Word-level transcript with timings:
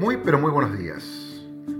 Muy, 0.00 0.16
pero 0.16 0.38
muy 0.38 0.50
buenos 0.50 0.78
días. 0.78 1.04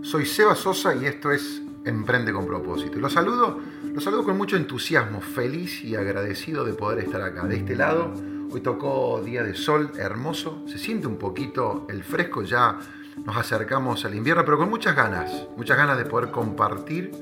Soy 0.03 0.27
Seba 0.27 0.55
Sosa 0.55 0.95
y 0.95 1.07
esto 1.07 1.31
es 1.31 1.63
Emprende 1.87 2.35
con 2.35 2.47
propósito. 2.47 2.99
Los 2.99 3.15
saludo, 3.15 3.59
los 3.95 4.05
saludo 4.05 4.25
con 4.25 4.37
mucho 4.37 4.59
entusiasmo, 4.59 5.23
feliz 5.23 5.83
y 5.83 5.97
agradecido 5.97 6.67
de 6.67 6.75
poder 6.75 7.03
estar 7.03 7.23
acá. 7.23 7.47
De 7.47 7.57
este 7.57 7.75
lado, 7.75 8.13
hoy 8.53 8.61
tocó 8.61 9.23
día 9.25 9.43
de 9.43 9.55
sol 9.55 9.91
hermoso, 9.97 10.63
se 10.67 10.77
siente 10.77 11.07
un 11.07 11.17
poquito 11.17 11.87
el 11.89 12.05
fresco, 12.05 12.43
ya 12.43 12.79
nos 13.25 13.39
acercamos 13.39 14.05
al 14.05 14.15
invierno, 14.15 14.45
pero 14.45 14.59
con 14.59 14.69
muchas 14.69 14.95
ganas, 14.95 15.47
muchas 15.57 15.79
ganas 15.79 15.97
de 15.97 16.05
poder 16.05 16.31
compartir 16.31 17.13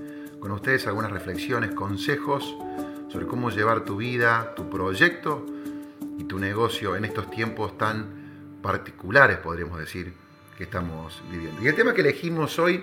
con 0.40 0.50
ustedes 0.50 0.88
algunas 0.88 1.12
reflexiones, 1.12 1.70
consejos 1.76 2.56
sobre 3.06 3.28
cómo 3.28 3.50
llevar 3.50 3.84
tu 3.84 3.98
vida, 3.98 4.52
tu 4.56 4.68
proyecto 4.68 5.46
y 6.18 6.24
tu 6.24 6.40
negocio 6.40 6.96
en 6.96 7.04
estos 7.04 7.30
tiempos 7.30 7.78
tan 7.78 8.58
particulares, 8.60 9.38
podríamos 9.38 9.78
decir, 9.78 10.26
que 10.58 10.64
estamos 10.64 11.22
viviendo. 11.30 11.62
Y 11.62 11.68
el 11.68 11.76
tema 11.76 11.94
que 11.94 12.00
elegimos 12.00 12.58
hoy 12.58 12.82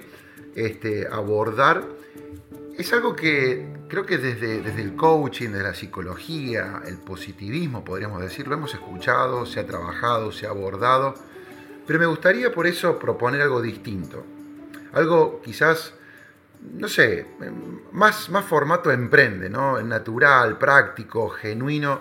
este, 0.56 1.06
abordar 1.12 1.84
es 2.78 2.94
algo 2.94 3.14
que 3.14 3.68
creo 3.90 4.06
que 4.06 4.18
desde, 4.18 4.62
desde 4.62 4.82
el 4.82 4.96
coaching, 4.96 5.50
de 5.50 5.62
la 5.62 5.74
psicología, 5.74 6.82
el 6.86 6.98
positivismo, 7.00 7.84
podríamos 7.84 8.22
decir, 8.22 8.48
lo 8.48 8.56
hemos 8.56 8.74
escuchado, 8.74 9.46
se 9.46 9.60
ha 9.60 9.68
trabajado, 9.68 10.32
se 10.32 10.48
ha 10.48 10.52
abordado, 10.52 11.16
pero 11.86 12.00
me 12.00 12.06
gustaría 12.06 12.50
por 12.54 12.66
eso 12.66 12.98
proponer 12.98 13.42
algo 13.42 13.62
distinto. 13.62 14.24
Algo 14.94 15.42
quizás, 15.44 15.94
no 16.78 16.88
sé, 16.88 17.28
más, 17.92 18.30
más 18.30 18.46
formato 18.46 18.90
emprende, 18.90 19.50
¿no? 19.50 19.82
Natural, 19.82 20.58
práctico, 20.58 21.28
genuino, 21.28 22.00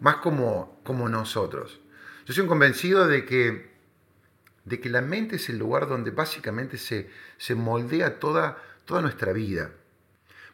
más 0.00 0.18
como, 0.18 0.80
como 0.84 1.08
nosotros. 1.08 1.80
Yo 2.26 2.32
soy 2.32 2.42
un 2.42 2.48
convencido 2.48 3.08
de 3.08 3.24
que 3.24 3.75
de 4.66 4.80
que 4.80 4.90
la 4.90 5.00
mente 5.00 5.36
es 5.36 5.48
el 5.48 5.58
lugar 5.58 5.88
donde 5.88 6.10
básicamente 6.10 6.76
se, 6.76 7.08
se 7.38 7.54
moldea 7.54 8.18
toda, 8.18 8.58
toda 8.84 9.00
nuestra 9.00 9.32
vida. 9.32 9.70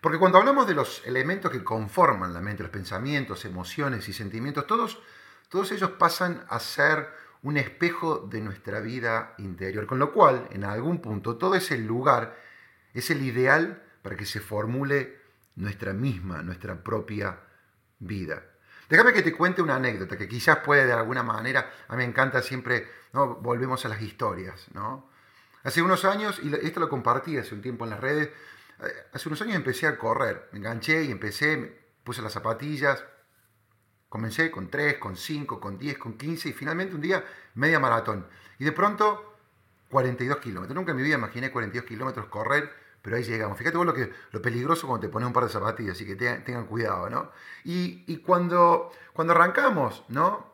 Porque 0.03 0.19
cuando 0.19 0.39
hablamos 0.39 0.67
de 0.67 0.75
los 0.75 1.03
elementos 1.07 1.51
que 1.51 1.65
conforman 1.65 2.35
la 2.35 2.41
mente, 2.41 2.63
los 2.63 2.71
pensamientos, 2.71 3.45
emociones 3.47 4.09
y 4.09 4.13
sentimientos, 4.13 4.67
todos, 4.67 5.01
todos 5.49 5.73
ellos 5.73 5.93
pasan 5.93 6.45
a 6.49 6.61
ser 6.61 7.09
un 7.43 7.57
espejo 7.57 8.19
de 8.19 8.43
nuestra 8.43 8.81
vida 8.81 9.35
interior. 9.39 9.87
Con 9.87 9.99
lo 9.99 10.13
cual, 10.13 10.47
en 10.51 10.65
algún 10.65 11.01
punto, 11.01 11.37
todo 11.37 11.55
ese 11.55 11.79
lugar 11.79 12.37
es 12.93 13.11
el 13.11 13.23
ideal 13.23 13.83
para 14.03 14.17
que 14.17 14.27
se 14.27 14.41
formule 14.41 15.19
nuestra 15.57 15.95
misma, 15.95 16.43
nuestra 16.43 16.85
propia 16.85 17.41
vida. 17.99 18.43
Déjame 18.93 19.15
que 19.15 19.23
te 19.23 19.33
cuente 19.33 19.63
una 19.63 19.77
anécdota 19.77 20.19
que 20.19 20.29
quizás 20.29 20.59
puede 20.59 20.85
de 20.85 20.93
alguna 20.93 21.23
manera, 21.23 21.73
a 21.89 21.93
mí 21.93 22.03
me 22.03 22.05
encanta 22.05 22.43
siempre, 22.43 22.87
¿no? 23.15 23.37
volvemos 23.37 23.83
a 23.87 23.89
las 23.89 24.03
historias. 24.03 24.67
¿no? 24.75 25.09
Hace 25.63 25.81
unos 25.81 26.05
años, 26.05 26.39
y 26.43 26.55
esto 26.57 26.79
lo 26.79 26.91
compartí 26.91 27.39
hace 27.39 27.55
un 27.55 27.63
tiempo 27.63 27.85
en 27.85 27.91
las 27.91 28.01
redes, 28.01 28.29
eh, 28.29 28.93
hace 29.15 29.31
unos 29.31 29.41
años 29.41 29.57
empecé 29.57 29.87
a 29.87 29.97
correr, 29.97 30.51
me 30.53 30.59
enganché 30.59 31.05
y 31.05 31.11
empecé, 31.11 31.87
puse 32.05 32.21
las 32.21 32.35
zapatillas, 32.35 33.03
comencé 34.11 34.51
con 34.51 34.69
3, 34.69 34.99
con 34.99 35.17
5, 35.17 35.59
con 35.59 35.79
10, 35.79 35.97
con 35.97 36.19
15 36.19 36.51
y 36.51 36.53
finalmente 36.53 36.95
un 36.95 37.01
día 37.01 37.25
media 37.55 37.81
maratón. 37.81 38.29
Y 38.59 38.65
de 38.65 38.73
pronto 38.73 39.39
42 39.89 40.37
kilómetros. 40.37 40.77
Nunca 40.77 40.91
en 40.91 40.99
mi 40.99 41.03
vida 41.03 41.15
imaginé 41.15 41.51
42 41.51 41.89
kilómetros 41.89 42.27
correr 42.27 42.71
pero 43.03 43.17
ahí 43.17 43.25
llegamos. 43.25 43.59
Fíjate 43.59 43.77
vos 43.77 43.85
lo, 43.85 43.93
que, 43.93 44.11
lo 44.31 44.41
peligroso 44.41 44.87
cuando 44.87 45.07
te 45.07 45.13
pones 45.13 45.27
un 45.27 45.33
par 45.33 45.45
de 45.45 45.51
zapatillas, 45.51 45.97
así 45.97 46.07
que 46.07 46.15
tengan 46.15 46.67
cuidado, 46.67 47.11
¿no? 47.11 47.33
Y, 47.65 48.17
cuando, 48.19 48.93
cuando 49.13 49.33
arrancamos, 49.35 50.05
¿no? 50.09 50.53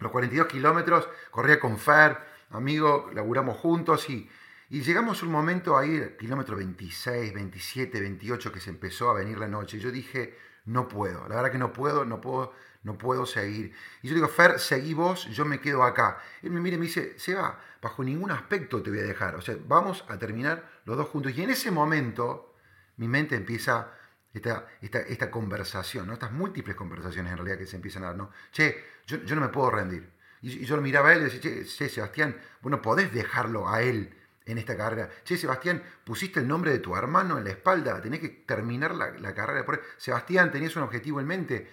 Los 0.00 0.10
42 0.10 0.46
kilómetros, 0.48 1.08
corría 1.30 1.60
con 1.60 1.78
Fer, 1.78 2.18
amigo, 2.50 3.10
laburamos 3.14 3.58
juntos 3.58 4.08
y, 4.08 4.28
y 4.70 4.80
llegamos 4.80 5.22
un 5.22 5.30
momento 5.30 5.76
ahí, 5.76 6.16
kilómetro 6.18 6.56
26, 6.56 7.34
27, 7.34 8.00
28, 8.00 8.50
que 8.50 8.60
se 8.60 8.70
empezó 8.70 9.10
a 9.10 9.14
venir 9.14 9.38
la 9.38 9.46
noche. 9.46 9.76
Y 9.76 9.80
yo 9.80 9.92
dije, 9.92 10.36
no 10.64 10.88
puedo, 10.88 11.28
la 11.28 11.36
verdad 11.36 11.52
que 11.52 11.58
no 11.58 11.72
puedo, 11.72 12.04
no 12.04 12.20
puedo, 12.20 12.52
no 12.82 12.96
puedo 12.96 13.26
seguir. 13.26 13.74
Y 14.02 14.08
yo 14.08 14.14
digo, 14.14 14.28
Fer, 14.28 14.58
seguí 14.58 14.94
vos, 14.94 15.26
yo 15.26 15.44
me 15.44 15.60
quedo 15.60 15.82
acá. 15.82 16.18
Él 16.42 16.50
me 16.50 16.60
mira 16.60 16.76
y 16.76 16.78
me 16.78 16.86
dice, 16.86 17.18
Seba, 17.18 17.60
bajo 17.80 18.02
ningún 18.02 18.30
aspecto 18.30 18.82
te 18.82 18.90
voy 18.90 19.00
a 19.00 19.04
dejar. 19.04 19.36
O 19.36 19.42
sea, 19.42 19.56
vamos 19.66 20.04
a 20.08 20.18
terminar 20.18 20.71
los 20.84 20.96
dos 20.96 21.08
juntos. 21.08 21.32
Y 21.36 21.42
en 21.42 21.50
ese 21.50 21.70
momento, 21.70 22.54
mi 22.96 23.08
mente 23.08 23.36
empieza 23.36 23.92
esta, 24.32 24.66
esta, 24.80 25.00
esta 25.00 25.30
conversación, 25.30 26.06
¿no? 26.06 26.14
estas 26.14 26.32
múltiples 26.32 26.76
conversaciones 26.76 27.32
en 27.32 27.38
realidad 27.38 27.58
que 27.58 27.66
se 27.66 27.76
empiezan 27.76 28.04
a 28.04 28.06
dar, 28.08 28.16
¿no? 28.16 28.30
Che, 28.50 28.82
yo, 29.06 29.18
yo 29.18 29.34
no 29.34 29.42
me 29.42 29.48
puedo 29.48 29.70
rendir. 29.70 30.10
Y, 30.40 30.64
yo 30.64 30.76
lo 30.76 30.82
miraba 30.82 31.10
a 31.10 31.14
él 31.14 31.20
y 31.20 31.24
decía, 31.24 31.40
che, 31.40 31.64
che, 31.66 31.88
Sebastián, 31.88 32.36
bueno, 32.60 32.80
podés 32.80 33.12
dejarlo 33.12 33.68
a 33.68 33.82
él 33.82 34.16
en 34.46 34.58
esta 34.58 34.76
carrera. 34.76 35.10
Che, 35.24 35.36
Sebastián, 35.36 35.82
pusiste 36.04 36.40
el 36.40 36.48
nombre 36.48 36.72
de 36.72 36.78
tu 36.78 36.96
hermano 36.96 37.38
en 37.38 37.44
la 37.44 37.50
espalda, 37.50 38.00
tenés 38.00 38.20
que 38.20 38.28
terminar 38.28 38.94
la, 38.94 39.10
la 39.10 39.34
carrera. 39.34 39.64
Sebastián, 39.98 40.50
tenías 40.50 40.74
un 40.76 40.82
objetivo 40.82 41.20
en 41.20 41.26
mente, 41.26 41.70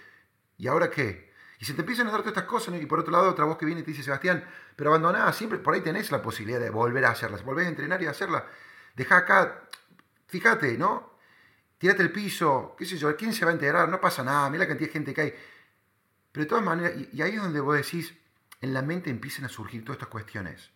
¿y 0.58 0.66
ahora 0.66 0.90
qué? 0.90 1.30
Y 1.58 1.64
se 1.64 1.74
te 1.74 1.80
empiezan 1.80 2.06
a 2.06 2.10
dar 2.10 2.20
todas 2.20 2.36
estas 2.36 2.48
cosas, 2.48 2.80
y 2.80 2.86
por 2.86 3.00
otro 3.00 3.12
lado 3.12 3.30
otra 3.30 3.44
voz 3.44 3.58
que 3.58 3.66
viene 3.66 3.82
y 3.82 3.84
te 3.84 3.90
dice, 3.90 4.02
Sebastián, 4.02 4.44
pero 4.76 4.90
abandonada, 4.90 5.32
siempre 5.32 5.58
por 5.58 5.74
ahí 5.74 5.82
tenés 5.82 6.10
la 6.10 6.22
posibilidad 6.22 6.60
de 6.60 6.70
volver 6.70 7.04
a 7.04 7.10
hacerlas, 7.10 7.44
volver 7.44 7.66
a 7.66 7.68
entrenar 7.68 8.02
y 8.02 8.06
a 8.06 8.10
hacerla. 8.10 8.46
Deja 8.94 9.18
acá, 9.18 9.68
fíjate, 10.26 10.76
¿no? 10.76 11.18
Tírate 11.78 12.02
el 12.02 12.12
piso, 12.12 12.74
qué 12.78 12.84
sé 12.84 12.98
yo, 12.98 13.16
¿quién 13.16 13.32
se 13.32 13.44
va 13.44 13.50
a 13.50 13.54
enterar? 13.54 13.88
No 13.88 14.00
pasa 14.00 14.22
nada, 14.22 14.50
mira 14.50 14.64
la 14.64 14.68
cantidad 14.68 14.88
de 14.88 14.92
gente 14.92 15.14
que 15.14 15.20
hay. 15.20 15.34
Pero 16.32 16.44
de 16.44 16.48
todas 16.48 16.64
maneras, 16.64 16.92
y 17.12 17.22
ahí 17.22 17.34
es 17.34 17.42
donde 17.42 17.60
vos 17.60 17.76
decís, 17.76 18.14
en 18.60 18.74
la 18.74 18.82
mente 18.82 19.10
empiezan 19.10 19.46
a 19.46 19.48
surgir 19.48 19.82
todas 19.82 19.96
estas 19.96 20.10
cuestiones. 20.10 20.70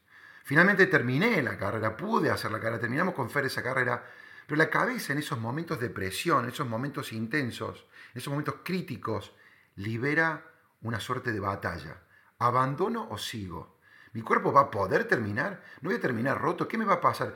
Finalmente 0.45 0.87
terminé 0.87 1.43
la 1.43 1.57
carrera, 1.57 1.97
pude 1.97 2.31
hacer 2.31 2.51
la 2.51 2.59
carrera, 2.59 2.81
terminamos 2.81 3.15
con 3.15 3.31
Fer 3.31 3.47
esa 3.47 3.63
carrera, 3.63 4.05
pero 4.47 4.59
la 4.59 4.71
cabeza 4.71 5.13
en 5.13 5.19
esos 5.19 5.39
momentos 5.39 5.81
de 5.81 5.91
presión, 5.91 6.45
en 6.45 6.51
esos 6.51 6.67
momentos 6.67 7.13
intensos, 7.13 7.87
en 8.13 8.19
esos 8.19 8.31
momentos 8.31 8.57
críticos, 8.63 9.35
libera 9.77 10.45
una 10.83 11.01
suerte 11.01 11.33
de 11.33 11.41
batalla. 11.41 12.03
¿Abandono 12.39 13.09
o 13.11 13.17
sigo? 13.17 13.79
¿Mi 14.13 14.23
cuerpo 14.23 14.53
va 14.53 14.63
a 14.63 14.71
poder 14.71 15.05
terminar? 15.05 15.63
¿No 15.81 15.89
voy 15.89 15.99
a 15.99 16.01
terminar 16.01 16.41
roto? 16.41 16.69
¿Qué 16.69 16.77
me 16.77 16.85
va 16.85 16.95
a 16.95 17.01
pasar? 17.01 17.35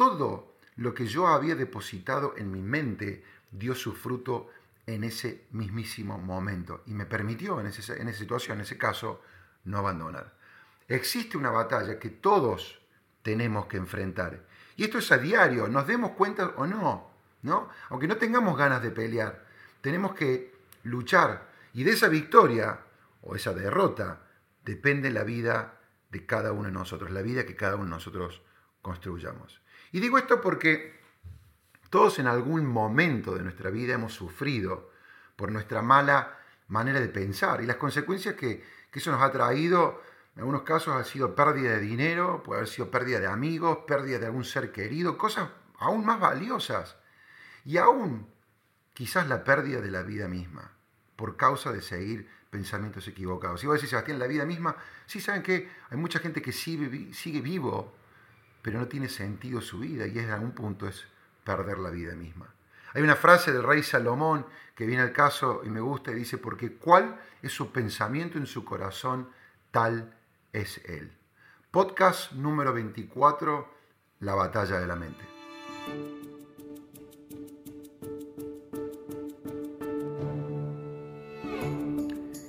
Todo 0.00 0.56
lo 0.76 0.94
que 0.94 1.06
yo 1.06 1.28
había 1.28 1.54
depositado 1.54 2.34
en 2.38 2.50
mi 2.50 2.62
mente 2.62 3.22
dio 3.50 3.74
su 3.74 3.92
fruto 3.92 4.48
en 4.86 5.04
ese 5.04 5.44
mismísimo 5.50 6.16
momento 6.16 6.82
y 6.86 6.94
me 6.94 7.04
permitió 7.04 7.60
en, 7.60 7.66
esa 7.66 8.12
situación, 8.12 8.56
en 8.56 8.62
ese 8.62 8.78
caso, 8.78 9.20
no 9.64 9.76
abandonar 9.76 10.40
existe 10.90 11.38
una 11.38 11.50
batalla 11.50 11.98
que 11.98 12.10
todos 12.10 12.80
tenemos 13.22 13.66
que 13.66 13.76
enfrentar. 13.76 14.44
Y 14.76 14.84
esto 14.84 14.98
es 14.98 15.10
a 15.12 15.18
diario, 15.18 15.68
nos 15.68 15.86
demos 15.86 16.12
cuenta 16.12 16.48
o 16.56 16.66
no, 16.66 17.10
¿no? 17.42 17.68
Aunque 17.88 18.08
no 18.08 18.16
tengamos 18.16 18.56
ganas 18.58 18.82
de 18.82 18.90
pelear, 18.90 19.44
tenemos 19.80 20.14
que 20.14 20.52
luchar. 20.84 21.48
Y 21.72 21.84
de 21.84 21.92
esa 21.92 22.08
victoria 22.08 22.80
o 23.22 23.36
esa 23.36 23.54
derrota 23.54 24.22
depende 24.64 25.10
la 25.10 25.22
vida 25.22 25.78
de 26.10 26.26
cada 26.26 26.52
uno 26.52 26.64
de 26.64 26.72
nosotros, 26.72 27.10
la 27.10 27.22
vida 27.22 27.46
que 27.46 27.56
cada 27.56 27.76
uno 27.76 27.84
de 27.84 27.90
nosotros 27.90 28.42
construyamos. 28.82 29.60
Y 29.92 30.00
digo 30.00 30.18
esto 30.18 30.40
porque 30.40 31.00
todos 31.90 32.18
en 32.18 32.26
algún 32.26 32.66
momento 32.66 33.34
de 33.34 33.42
nuestra 33.42 33.70
vida 33.70 33.94
hemos 33.94 34.14
sufrido 34.14 34.90
por 35.36 35.50
nuestra 35.50 35.82
mala 35.82 36.38
manera 36.68 37.00
de 37.00 37.08
pensar 37.08 37.62
y 37.62 37.66
las 37.66 37.76
consecuencias 37.76 38.34
que, 38.36 38.62
eso 38.92 39.10
nos 39.10 39.22
ha 39.22 39.30
traído 39.30 40.02
en 40.34 40.40
algunos 40.40 40.62
casos 40.62 40.94
ha 40.94 41.04
sido 41.04 41.34
pérdida 41.34 41.72
de 41.72 41.80
dinero, 41.80 42.42
puede 42.42 42.60
haber 42.60 42.68
sido 42.68 42.90
pérdida 42.90 43.20
de 43.20 43.26
amigos, 43.26 43.78
pérdida 43.86 44.18
de 44.18 44.26
algún 44.26 44.44
ser 44.44 44.70
querido, 44.70 45.18
cosas 45.18 45.48
aún 45.78 46.04
más 46.04 46.20
valiosas. 46.20 46.96
Y 47.64 47.76
aún 47.76 48.28
quizás 48.94 49.28
la 49.28 49.42
pérdida 49.42 49.80
de 49.80 49.90
la 49.90 50.02
vida 50.02 50.28
misma, 50.28 50.72
por 51.16 51.36
causa 51.36 51.72
de 51.72 51.82
seguir 51.82 52.28
pensamientos 52.50 53.06
equivocados. 53.08 53.62
Y 53.64 53.66
vos 53.66 53.76
decís, 53.76 53.90
Sebastián, 53.90 54.18
la 54.18 54.26
vida 54.26 54.44
misma, 54.44 54.76
sí 55.06 55.20
saben 55.20 55.42
que 55.42 55.68
hay 55.88 55.98
mucha 55.98 56.20
gente 56.20 56.40
que 56.40 56.52
sigue, 56.52 57.12
sigue 57.12 57.40
vivo, 57.40 57.94
pero 58.62 58.78
no 58.78 58.88
tiene 58.88 59.08
sentido 59.08 59.60
su 59.60 59.78
vida 59.78 60.06
y 60.06 60.18
es 60.18 60.24
en 60.24 60.30
algún 60.30 60.52
punto 60.52 60.86
es 60.86 61.04
perder 61.44 61.78
la 61.78 61.90
vida 61.90 62.14
misma. 62.14 62.52
Hay 62.92 63.02
una 63.02 63.16
frase 63.16 63.52
del 63.52 63.62
rey 63.62 63.82
Salomón 63.82 64.46
que 64.74 64.86
viene 64.86 65.02
al 65.02 65.12
caso 65.12 65.62
y 65.64 65.68
me 65.68 65.80
gusta 65.80 66.10
y 66.10 66.14
dice, 66.14 66.38
porque 66.38 66.74
cuál 66.74 67.20
es 67.42 67.52
su 67.52 67.72
pensamiento 67.72 68.38
en 68.38 68.46
su 68.46 68.64
corazón, 68.64 69.28
tal 69.70 70.14
es 70.52 70.78
Él. 70.86 71.12
Podcast 71.70 72.32
número 72.32 72.72
24, 72.72 73.68
La 74.20 74.34
batalla 74.34 74.80
de 74.80 74.86
la 74.86 74.96
mente. 74.96 75.24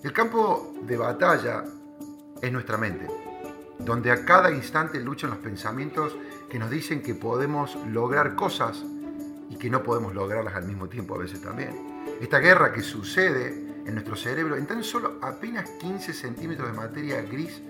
El 0.04 0.14
campo 0.14 0.74
de 0.82 0.98
batalla 0.98 1.64
es 2.42 2.52
nuestra 2.52 2.78
mente, 2.78 3.08
donde 3.86 4.12
a 4.12 4.26
cada 4.26 4.52
instante 4.52 5.00
luchan 5.00 5.30
los 5.32 5.40
pensamientos 5.40 6.16
que 6.50 6.60
nos 6.60 6.70
dicen 6.70 7.02
que 7.02 7.16
podemos 7.16 7.76
lograr 7.88 8.36
cosas 8.36 8.84
y 9.50 9.56
que 9.58 9.70
no 9.70 9.84
podemos 9.84 10.14
lograrlas 10.14 10.56
al 10.56 10.66
mismo 10.66 10.88
tiempo 10.88 11.16
a 11.16 11.20
veces 11.20 11.42
también. 11.42 11.92
Esta 12.20 12.40
guerra 12.40 12.72
que 12.72 12.82
sucede 12.82 13.50
en 13.86 13.94
nuestro 13.94 14.16
cerebro 14.16 14.56
en 14.56 14.68
tan 14.68 14.84
solo 14.84 15.18
apenas 15.22 15.70
15 15.72 16.14
centímetros 16.14 16.72
de 16.72 16.78
materia 16.78 17.22
gris 17.22 17.62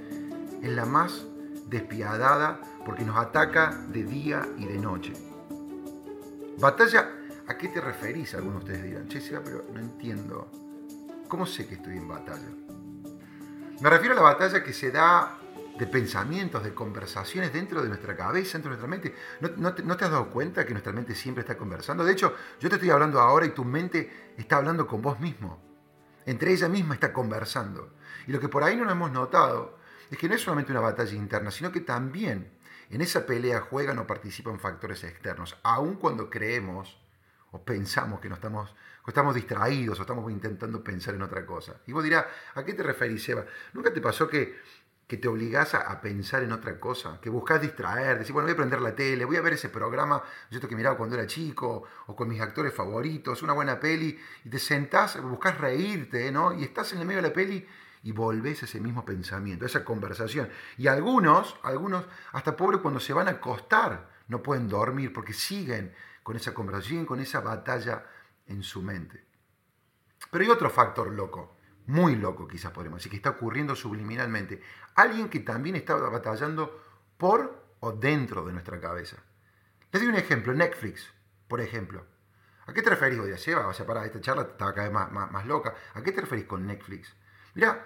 es 0.62 0.70
la 0.70 0.86
más 0.86 1.26
despiadada 1.68 2.60
porque 2.86 3.04
nos 3.04 3.18
ataca 3.18 3.72
de 3.90 4.04
día 4.04 4.48
y 4.58 4.66
de 4.66 4.78
noche. 4.78 5.14
Batalla, 6.60 7.10
¿a 7.48 7.58
qué 7.58 7.70
te 7.70 7.82
referís? 7.82 8.36
Algunos 8.36 8.66
de 8.66 8.74
ustedes 8.74 8.84
dirán, 8.84 9.08
che, 9.08 9.22
pero 9.44 9.66
no 9.74 9.80
entiendo. 9.80 10.52
¿Cómo 11.28 11.46
sé 11.46 11.66
que 11.66 11.76
estoy 11.76 11.98
en 11.98 12.08
batalla? 12.08 12.50
Me 13.80 13.90
refiero 13.90 14.14
a 14.14 14.18
la 14.18 14.24
batalla 14.24 14.64
que 14.64 14.74
se 14.74 14.92
da 14.92 15.40
de 15.82 15.88
pensamientos, 15.88 16.64
de 16.64 16.76
conversaciones 16.76 17.52
dentro 17.52 17.82
de 17.82 17.90
nuestra 17.90 18.16
cabeza, 18.16 18.60
dentro 18.60 18.70
de 18.70 18.78
nuestra 18.78 18.88
mente. 18.88 19.16
¿No, 19.58 19.74
te, 19.74 20.06
has 20.06 20.12
dado 20.12 20.30
cuenta 20.30 20.64
que 20.64 20.74
nuestra 20.74 20.94
mente 20.94 21.16
siempre 21.16 21.42
está 21.42 21.58
conversando? 21.58 22.06
De 22.06 22.12
hecho, 22.12 22.36
yo 22.60 22.70
te 22.70 22.76
estoy 22.76 22.92
hablando 22.92 23.20
ahora 23.20 23.48
y 23.48 23.50
tu 23.50 23.66
mente 23.66 24.34
está 24.38 24.58
hablando 24.58 24.86
con 24.86 25.02
vos 25.02 25.20
mismo. 25.20 25.60
Entre 26.28 26.52
ella 26.52 26.70
misma 26.70 26.94
está 26.94 27.12
conversando. 27.12 27.96
Y 28.28 28.32
lo 28.32 28.40
que 28.40 28.48
por 28.48 28.64
ahí 28.64 28.78
no 28.78 28.88
hemos 28.92 29.12
notado 29.12 29.80
es 30.12 30.20
que 30.20 30.30
no 30.30 30.36
es 30.36 30.42
solamente 30.42 30.72
una 30.72 30.82
batalla 30.82 31.16
interna, 31.16 31.50
sino 31.50 31.72
que 31.72 31.80
también 31.80 32.52
en 32.92 33.02
esa 33.02 33.26
pelea 33.26 33.62
juegan 33.62 33.98
o 33.98 34.06
participan 34.06 34.60
factores 34.60 35.04
externos, 35.04 35.58
aun 35.64 35.96
cuando 35.96 36.30
creemos 36.30 37.02
o 37.54 37.66
pensamos 37.66 38.20
que 38.20 38.30
no 38.30 38.36
estamos, 38.36 38.72
estamos 39.08 39.34
distraídos 39.34 39.98
o 39.98 40.04
estamos 40.04 40.32
intentando 40.32 40.84
pensar 40.84 41.16
en 41.16 41.24
otra 41.24 41.44
cosa. 41.44 41.82
Y 41.88 41.92
vos 41.92 42.04
dirás, 42.04 42.28
¿a 42.54 42.64
qué 42.64 42.74
te 42.74 42.84
referís, 42.84 43.28
Eva? 43.30 43.46
¿Nunca 43.74 43.92
te 43.92 44.00
pasó 44.00 44.30
que 44.30 44.60
que 45.12 45.18
te 45.18 45.28
obligas 45.28 45.74
a, 45.74 46.00
pensar 46.00 46.42
en 46.42 46.54
otra 46.54 46.80
cosa, 46.80 47.20
que 47.20 47.30
buscas 47.30 47.62
distraer, 47.62 48.18
decir, 48.18 48.32
bueno, 48.32 48.46
voy 48.46 48.54
a 48.54 48.56
prender 48.56 48.80
la 48.80 48.96
tele, 48.96 49.26
voy 49.26 49.36
a 49.36 49.42
ver 49.42 49.52
ese 49.52 49.68
programa 49.68 50.24
yo 50.50 50.62
que 50.62 50.74
miraba 50.74 50.96
cuando 50.96 51.18
era 51.18 51.28
chico, 51.28 51.84
o 52.08 52.16
con 52.16 52.30
mis 52.30 52.40
actores 52.40 52.74
favoritos, 52.74 53.44
una 53.44 53.52
buena 53.52 53.78
peli, 53.78 54.18
y 54.46 54.50
te 54.50 54.58
sentás, 54.58 55.22
buscas 55.22 55.58
reírte, 55.58 56.32
¿no? 56.32 56.54
Y 56.58 56.64
estás 56.64 56.94
en 56.94 57.00
el 57.00 57.06
medio 57.06 57.22
de 57.22 57.28
la 57.28 57.34
peli 57.34 57.68
y 58.04 58.14
volvés 58.14 58.62
a 58.62 58.66
ese 58.68 58.80
mismo 58.80 59.04
pensamiento, 59.04 59.66
a 59.66 59.68
esa 59.68 59.84
conversación. 59.84 60.48
Y 60.78 60.88
algunos, 60.88 61.60
algunos, 61.64 62.06
hasta 62.32 62.56
pobres 62.56 62.80
cuando 62.80 63.02
se 63.02 63.12
van 63.12 63.28
a 63.28 63.32
acostar, 63.32 64.12
no 64.30 64.42
pueden 64.42 64.70
dormir 64.70 65.12
porque 65.12 65.34
siguen 65.34 65.94
con 66.24 66.38
esa 66.38 66.54
conversación, 66.54 67.06
con 67.06 67.20
esa 67.20 67.42
batalla 67.42 68.06
en 68.48 68.64
su 68.64 68.82
mente. 68.82 69.26
Pero 70.32 70.46
hay 70.46 70.50
otro 70.50 70.70
factor 70.70 71.12
loco 71.12 71.58
muy 71.92 72.16
loco 72.16 72.48
quizás 72.48 72.72
podemos 72.72 73.00
decir, 73.00 73.12
que 73.12 73.18
está 73.18 73.32
ocurriendo 73.32 73.76
subliminalmente. 73.76 74.62
Alguien 74.96 75.30
que 75.30 75.42
también 75.42 75.76
está 75.76 75.96
batallando 75.96 76.82
por 77.18 77.66
o 77.82 77.92
dentro 77.92 78.46
de 78.46 78.54
nuestra 78.54 78.80
cabeza. 78.80 79.18
Les 79.92 80.02
doy 80.02 80.10
un 80.10 80.16
ejemplo, 80.16 80.54
Netflix, 80.54 81.12
por 81.50 81.60
ejemplo. 81.60 82.06
¿A 82.66 82.74
qué 82.74 82.82
te 82.82 82.92
referís 82.92 83.20
hoy 83.20 83.28
día, 83.28 83.68
O 83.68 83.74
sea, 83.74 83.86
para 83.86 84.06
esta 84.06 84.22
charla 84.22 84.44
estaba 84.44 84.74
cada 84.74 84.88
vez 84.88 84.94
más, 84.94 85.32
más, 85.32 85.46
loca. 85.46 85.76
¿A 85.94 86.02
qué 86.02 86.14
te 86.14 86.22
referís 86.22 86.46
con 86.46 86.66
Netflix? 86.66 87.14
Mira, 87.56 87.86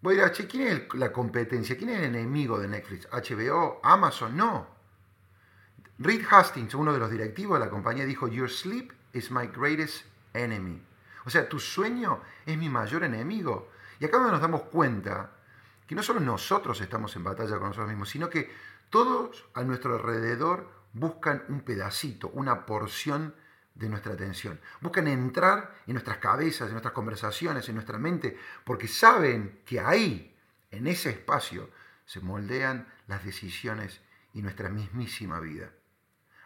voy 0.00 0.20
a 0.20 0.28
decir, 0.28 0.46
che, 0.46 0.46
¿quién 0.46 0.68
es 0.68 0.94
la 0.94 1.12
competencia? 1.12 1.76
¿Quién 1.76 1.90
es 1.90 1.98
el 1.98 2.04
enemigo 2.04 2.60
de 2.60 2.68
Netflix? 2.68 3.08
¿HBO? 3.10 3.80
¿Amazon? 3.82 4.36
No. 4.36 4.68
Reed 5.98 6.24
Hastings, 6.30 6.74
uno 6.74 6.92
de 6.92 7.00
los 7.00 7.10
directivos 7.10 7.58
de 7.58 7.64
la 7.64 7.70
compañía, 7.70 8.04
dijo, 8.04 8.28
Your 8.28 8.48
sleep 8.48 8.92
is 9.12 9.32
my 9.32 9.48
greatest 9.48 10.04
enemy. 10.34 10.87
O 11.28 11.30
sea, 11.30 11.46
tu 11.46 11.60
sueño 11.60 12.22
es 12.46 12.56
mi 12.56 12.70
mayor 12.70 13.04
enemigo. 13.04 13.68
Y 14.00 14.06
acá 14.06 14.18
nos 14.18 14.40
damos 14.40 14.62
cuenta 14.62 15.32
que 15.86 15.94
no 15.94 16.02
solo 16.02 16.20
nosotros 16.20 16.80
estamos 16.80 17.14
en 17.16 17.24
batalla 17.24 17.58
con 17.58 17.68
nosotros 17.68 17.90
mismos, 17.90 18.08
sino 18.08 18.30
que 18.30 18.50
todos 18.88 19.46
a 19.52 19.62
nuestro 19.62 19.96
alrededor 19.96 20.72
buscan 20.94 21.44
un 21.50 21.60
pedacito, 21.60 22.30
una 22.30 22.64
porción 22.64 23.34
de 23.74 23.90
nuestra 23.90 24.14
atención. 24.14 24.58
Buscan 24.80 25.06
entrar 25.06 25.74
en 25.86 25.92
nuestras 25.92 26.16
cabezas, 26.16 26.68
en 26.68 26.72
nuestras 26.72 26.94
conversaciones, 26.94 27.68
en 27.68 27.74
nuestra 27.74 27.98
mente, 27.98 28.38
porque 28.64 28.88
saben 28.88 29.60
que 29.66 29.80
ahí, 29.80 30.34
en 30.70 30.86
ese 30.86 31.10
espacio, 31.10 31.68
se 32.06 32.20
moldean 32.20 32.88
las 33.06 33.22
decisiones 33.22 34.00
y 34.32 34.40
nuestra 34.40 34.70
mismísima 34.70 35.40
vida. 35.40 35.72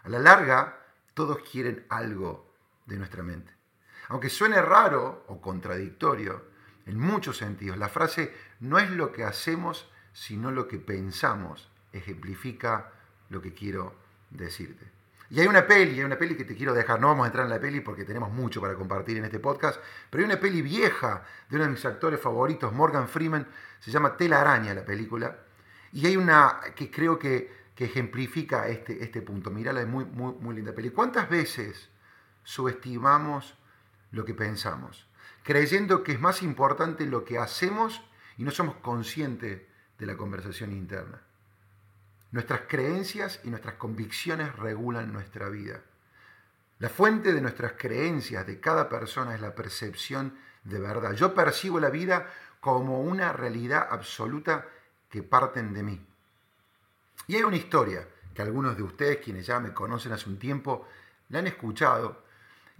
A 0.02 0.08
la 0.08 0.18
larga, 0.18 0.84
todos 1.14 1.38
quieren 1.48 1.86
algo 1.88 2.52
de 2.86 2.96
nuestra 2.96 3.22
mente. 3.22 3.61
Aunque 4.08 4.28
suene 4.28 4.60
raro 4.60 5.24
o 5.28 5.40
contradictorio, 5.40 6.52
en 6.86 6.98
muchos 6.98 7.36
sentidos, 7.36 7.78
la 7.78 7.88
frase 7.88 8.34
no 8.60 8.78
es 8.78 8.90
lo 8.90 9.12
que 9.12 9.24
hacemos, 9.24 9.88
sino 10.12 10.50
lo 10.50 10.68
que 10.68 10.78
pensamos, 10.78 11.70
ejemplifica 11.92 12.92
lo 13.30 13.40
que 13.40 13.54
quiero 13.54 13.94
decirte. 14.30 14.90
Y 15.30 15.40
hay 15.40 15.46
una 15.46 15.66
peli, 15.66 15.98
hay 15.98 16.04
una 16.04 16.18
peli 16.18 16.36
que 16.36 16.44
te 16.44 16.54
quiero 16.54 16.74
dejar, 16.74 17.00
no 17.00 17.06
vamos 17.06 17.24
a 17.24 17.28
entrar 17.28 17.46
en 17.46 17.50
la 17.50 17.58
peli 17.60 17.80
porque 17.80 18.04
tenemos 18.04 18.30
mucho 18.30 18.60
para 18.60 18.74
compartir 18.74 19.16
en 19.16 19.24
este 19.24 19.38
podcast, 19.38 19.80
pero 20.10 20.22
hay 20.22 20.30
una 20.30 20.38
peli 20.38 20.60
vieja 20.60 21.24
de 21.48 21.56
uno 21.56 21.64
de 21.64 21.70
mis 21.70 21.84
actores 21.86 22.20
favoritos, 22.20 22.70
Morgan 22.72 23.08
Freeman, 23.08 23.46
se 23.80 23.90
llama 23.90 24.16
Tela 24.16 24.42
Araña 24.42 24.74
la 24.74 24.84
película, 24.84 25.38
y 25.92 26.06
hay 26.06 26.16
una 26.16 26.60
que 26.74 26.90
creo 26.90 27.18
que, 27.18 27.62
ejemplifica 27.82 28.68
este, 28.68 29.02
este 29.02 29.22
punto. 29.22 29.50
Mírala, 29.50 29.80
es 29.80 29.88
muy, 29.88 30.04
muy, 30.04 30.34
muy 30.34 30.54
linda 30.54 30.72
peli. 30.72 30.90
¿Cuántas 30.90 31.28
veces 31.28 31.90
subestimamos 32.44 33.56
lo 34.12 34.24
que 34.24 34.34
pensamos, 34.34 35.06
creyendo 35.42 36.04
que 36.04 36.12
es 36.12 36.20
más 36.20 36.42
importante 36.42 37.06
lo 37.06 37.24
que 37.24 37.38
hacemos 37.38 38.00
y 38.38 38.44
no 38.44 38.50
somos 38.50 38.76
conscientes 38.76 39.62
de 39.98 40.06
la 40.06 40.16
conversación 40.16 40.72
interna. 40.72 41.20
Nuestras 42.30 42.62
creencias 42.68 43.40
y 43.44 43.50
nuestras 43.50 43.74
convicciones 43.74 44.54
regulan 44.56 45.12
nuestra 45.12 45.48
vida. 45.48 45.80
La 46.78 46.88
fuente 46.88 47.32
de 47.32 47.40
nuestras 47.40 47.72
creencias 47.72 48.46
de 48.46 48.58
cada 48.58 48.88
persona 48.88 49.34
es 49.34 49.40
la 49.40 49.54
percepción 49.54 50.38
de 50.64 50.80
verdad. 50.80 51.12
Yo 51.12 51.34
percibo 51.34 51.78
la 51.78 51.90
vida 51.90 52.32
como 52.60 53.00
una 53.00 53.32
realidad 53.32 53.86
absoluta 53.90 54.66
que 55.10 55.22
parten 55.22 55.74
de 55.74 55.82
mí. 55.82 56.06
Y 57.26 57.36
hay 57.36 57.42
una 57.42 57.56
historia 57.56 58.08
que 58.34 58.42
algunos 58.42 58.76
de 58.76 58.82
ustedes, 58.82 59.18
quienes 59.18 59.46
ya 59.46 59.60
me 59.60 59.72
conocen 59.74 60.12
hace 60.12 60.28
un 60.28 60.38
tiempo, 60.38 60.88
la 61.28 61.40
han 61.40 61.46
escuchado, 61.46 62.21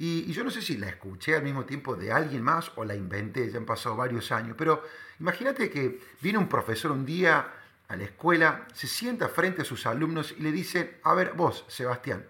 y, 0.04 0.32
yo 0.32 0.42
no 0.42 0.50
sé 0.50 0.60
si 0.60 0.78
la 0.78 0.88
escuché 0.88 1.36
al 1.36 1.44
mismo 1.44 1.64
tiempo 1.64 1.94
de 1.94 2.10
alguien 2.10 2.42
más 2.42 2.72
o 2.74 2.84
la 2.84 2.96
inventé, 2.96 3.48
ya 3.48 3.58
han 3.58 3.64
pasado 3.64 3.94
varios 3.94 4.32
años, 4.32 4.56
pero 4.58 4.82
imagínate 5.20 5.70
que 5.70 6.00
viene 6.20 6.40
un 6.40 6.48
profesor 6.48 6.90
un 6.90 7.06
día 7.06 7.52
a 7.86 7.94
la 7.94 8.02
escuela, 8.02 8.66
se 8.74 8.88
sienta 8.88 9.28
frente 9.28 9.62
a 9.62 9.64
sus 9.64 9.86
alumnos 9.86 10.34
y 10.36 10.42
le 10.42 10.50
dice, 10.50 10.98
a 11.04 11.14
ver, 11.14 11.34
vos, 11.34 11.64
Sebastián, 11.68 12.26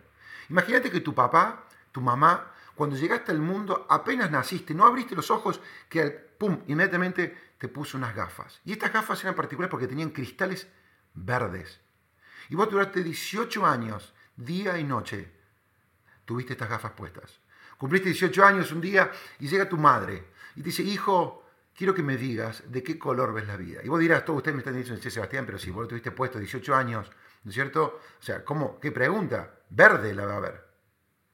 imagínate 0.50 0.90
que 0.90 1.00
tu 1.00 1.14
papá, 1.14 1.64
tu 1.92 2.02
mamá, 2.02 2.52
cuando 2.74 2.94
llegaste 2.94 3.32
al 3.32 3.38
mundo, 3.38 3.86
apenas 3.88 4.30
naciste, 4.30 4.74
no 4.74 4.84
abriste 4.84 5.16
los 5.16 5.30
ojos, 5.30 5.58
que 5.88 6.02
al 6.02 6.12
pum, 6.12 6.60
inmediatamente 6.66 7.54
te 7.56 7.68
puso 7.68 7.96
unas 7.96 8.14
gafas. 8.14 8.60
Y 8.66 8.72
estas 8.72 8.92
gafas 8.92 9.22
eran 9.24 9.34
particulares 9.34 9.70
porque 9.70 9.88
tenían 9.88 10.10
cristales 10.10 10.68
verdes. 11.14 11.80
Y 12.50 12.54
vos 12.54 12.70
durante 12.70 13.02
18 13.02 13.64
años, 13.64 14.12
día 14.36 14.78
y 14.78 14.84
noche, 14.84 15.32
tuviste 16.26 16.52
estas 16.52 16.68
gafas 16.68 16.92
puestas. 16.92 17.40
Cumpliste 17.82 18.10
18 18.10 18.44
años 18.44 18.70
un 18.70 18.80
día 18.80 19.10
y 19.40 19.48
llega 19.48 19.68
tu 19.68 19.76
madre 19.76 20.28
y 20.54 20.60
te 20.60 20.66
dice, 20.66 20.84
hijo, 20.84 21.44
quiero 21.74 21.92
que 21.92 22.04
me 22.04 22.16
digas 22.16 22.62
de 22.70 22.80
qué 22.80 22.96
color 22.96 23.34
ves 23.34 23.48
la 23.48 23.56
vida. 23.56 23.80
Y 23.82 23.88
vos 23.88 23.98
dirás, 23.98 24.24
todos 24.24 24.36
ustedes 24.36 24.54
me 24.54 24.60
están 24.60 24.76
diciendo, 24.76 25.02
Sebastián, 25.02 25.44
pero 25.44 25.58
si 25.58 25.72
vos 25.72 25.88
tuviste 25.88 26.12
puesto 26.12 26.38
18 26.38 26.76
años, 26.76 27.10
¿no 27.42 27.48
es 27.48 27.54
cierto? 27.56 27.98
O 28.20 28.22
sea, 28.22 28.44
¿cómo? 28.44 28.78
¿Qué 28.78 28.92
pregunta? 28.92 29.62
Verde 29.68 30.14
la 30.14 30.26
va 30.26 30.36
a 30.36 30.38
ver. 30.38 30.64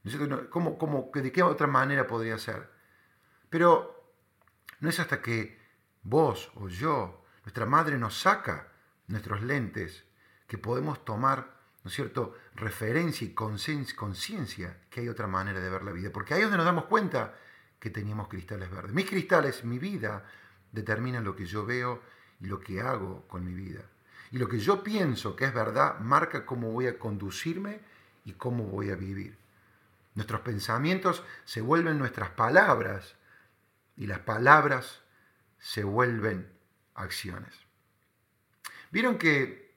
¿No 0.03 0.11
es 0.11 0.17
cierto? 0.17 0.49
¿Cómo, 0.49 0.79
cómo, 0.79 1.11
¿De 1.13 1.31
qué 1.31 1.43
otra 1.43 1.67
manera 1.67 2.07
podría 2.07 2.39
ser? 2.39 2.67
Pero 3.51 4.15
no 4.81 4.89
es 4.89 4.99
hasta 5.01 5.21
que 5.21 5.61
vos 6.03 6.51
o 6.55 6.69
yo, 6.71 7.27
nuestra 7.45 7.67
madre 7.67 7.99
nos 7.99 8.19
saca 8.19 8.73
nuestros 9.07 9.43
lentes, 9.43 10.07
que 10.47 10.57
podemos 10.57 11.05
tomar 11.05 11.58
¿no 11.85 11.89
es 11.89 11.95
cierto?, 11.95 12.37
referencia 12.55 13.27
y 13.27 13.33
conciencia 13.33 14.77
que 14.91 15.01
hay 15.01 15.09
otra 15.09 15.27
manera 15.27 15.61
de 15.61 15.71
ver 15.71 15.83
la 15.83 15.93
vida. 15.93 16.11
Porque 16.11 16.35
ahí 16.35 16.41
es 16.41 16.47
donde 16.47 16.59
nos 16.59 16.67
damos 16.67 16.85
cuenta 16.85 17.35
que 17.79 17.91
teníamos 17.91 18.29
cristales 18.29 18.71
verdes. 18.71 18.93
Mis 18.93 19.09
cristales, 19.09 19.65
mi 19.65 19.79
vida, 19.79 20.25
determinan 20.73 21.25
lo 21.25 21.37
que 21.37 21.47
yo 21.47 21.65
veo 21.65 22.03
y 22.41 22.47
lo 22.47 22.61
que 22.61 22.81
hago 22.81 23.27
con 23.29 23.45
mi 23.45 23.55
vida. 23.55 23.83
Y 24.31 24.39
lo 24.39 24.49
que 24.49 24.59
yo 24.59 24.83
pienso 24.83 25.37
que 25.37 25.47
es 25.47 25.55
verdad 25.55 25.99
marca 26.01 26.45
cómo 26.45 26.71
voy 26.71 26.87
a 26.87 26.99
conducirme 26.99 27.81
y 28.25 28.33
cómo 28.33 28.65
voy 28.65 28.91
a 28.91 28.97
vivir. 28.97 29.37
Nuestros 30.15 30.41
pensamientos 30.41 31.23
se 31.45 31.61
vuelven 31.61 31.99
nuestras 31.99 32.31
palabras 32.31 33.15
y 33.97 34.07
las 34.07 34.19
palabras 34.21 35.01
se 35.59 35.85
vuelven 35.85 36.51
acciones. 36.95 37.55
Vieron 38.91 39.19
que 39.19 39.68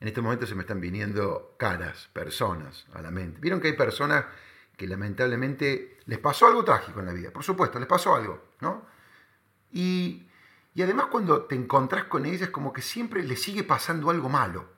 en 0.00 0.08
este 0.08 0.20
momento 0.20 0.46
se 0.46 0.54
me 0.54 0.62
están 0.62 0.80
viniendo 0.80 1.54
caras, 1.58 2.08
personas 2.12 2.86
a 2.92 3.00
la 3.00 3.10
mente. 3.10 3.40
Vieron 3.40 3.60
que 3.60 3.68
hay 3.68 3.76
personas 3.76 4.26
que 4.76 4.86
lamentablemente 4.86 5.98
les 6.04 6.18
pasó 6.18 6.46
algo 6.46 6.64
trágico 6.64 7.00
en 7.00 7.06
la 7.06 7.12
vida, 7.12 7.30
por 7.30 7.42
supuesto, 7.42 7.78
les 7.78 7.88
pasó 7.88 8.14
algo, 8.14 8.50
¿no? 8.60 8.84
Y, 9.72 10.28
además 10.76 11.06
cuando 11.06 11.44
te 11.44 11.54
encontrás 11.54 12.04
con 12.04 12.26
ellas, 12.26 12.50
como 12.50 12.72
que 12.72 12.82
siempre 12.82 13.22
les 13.22 13.42
sigue 13.42 13.64
pasando 13.64 14.10
algo 14.10 14.28
malo, 14.28 14.68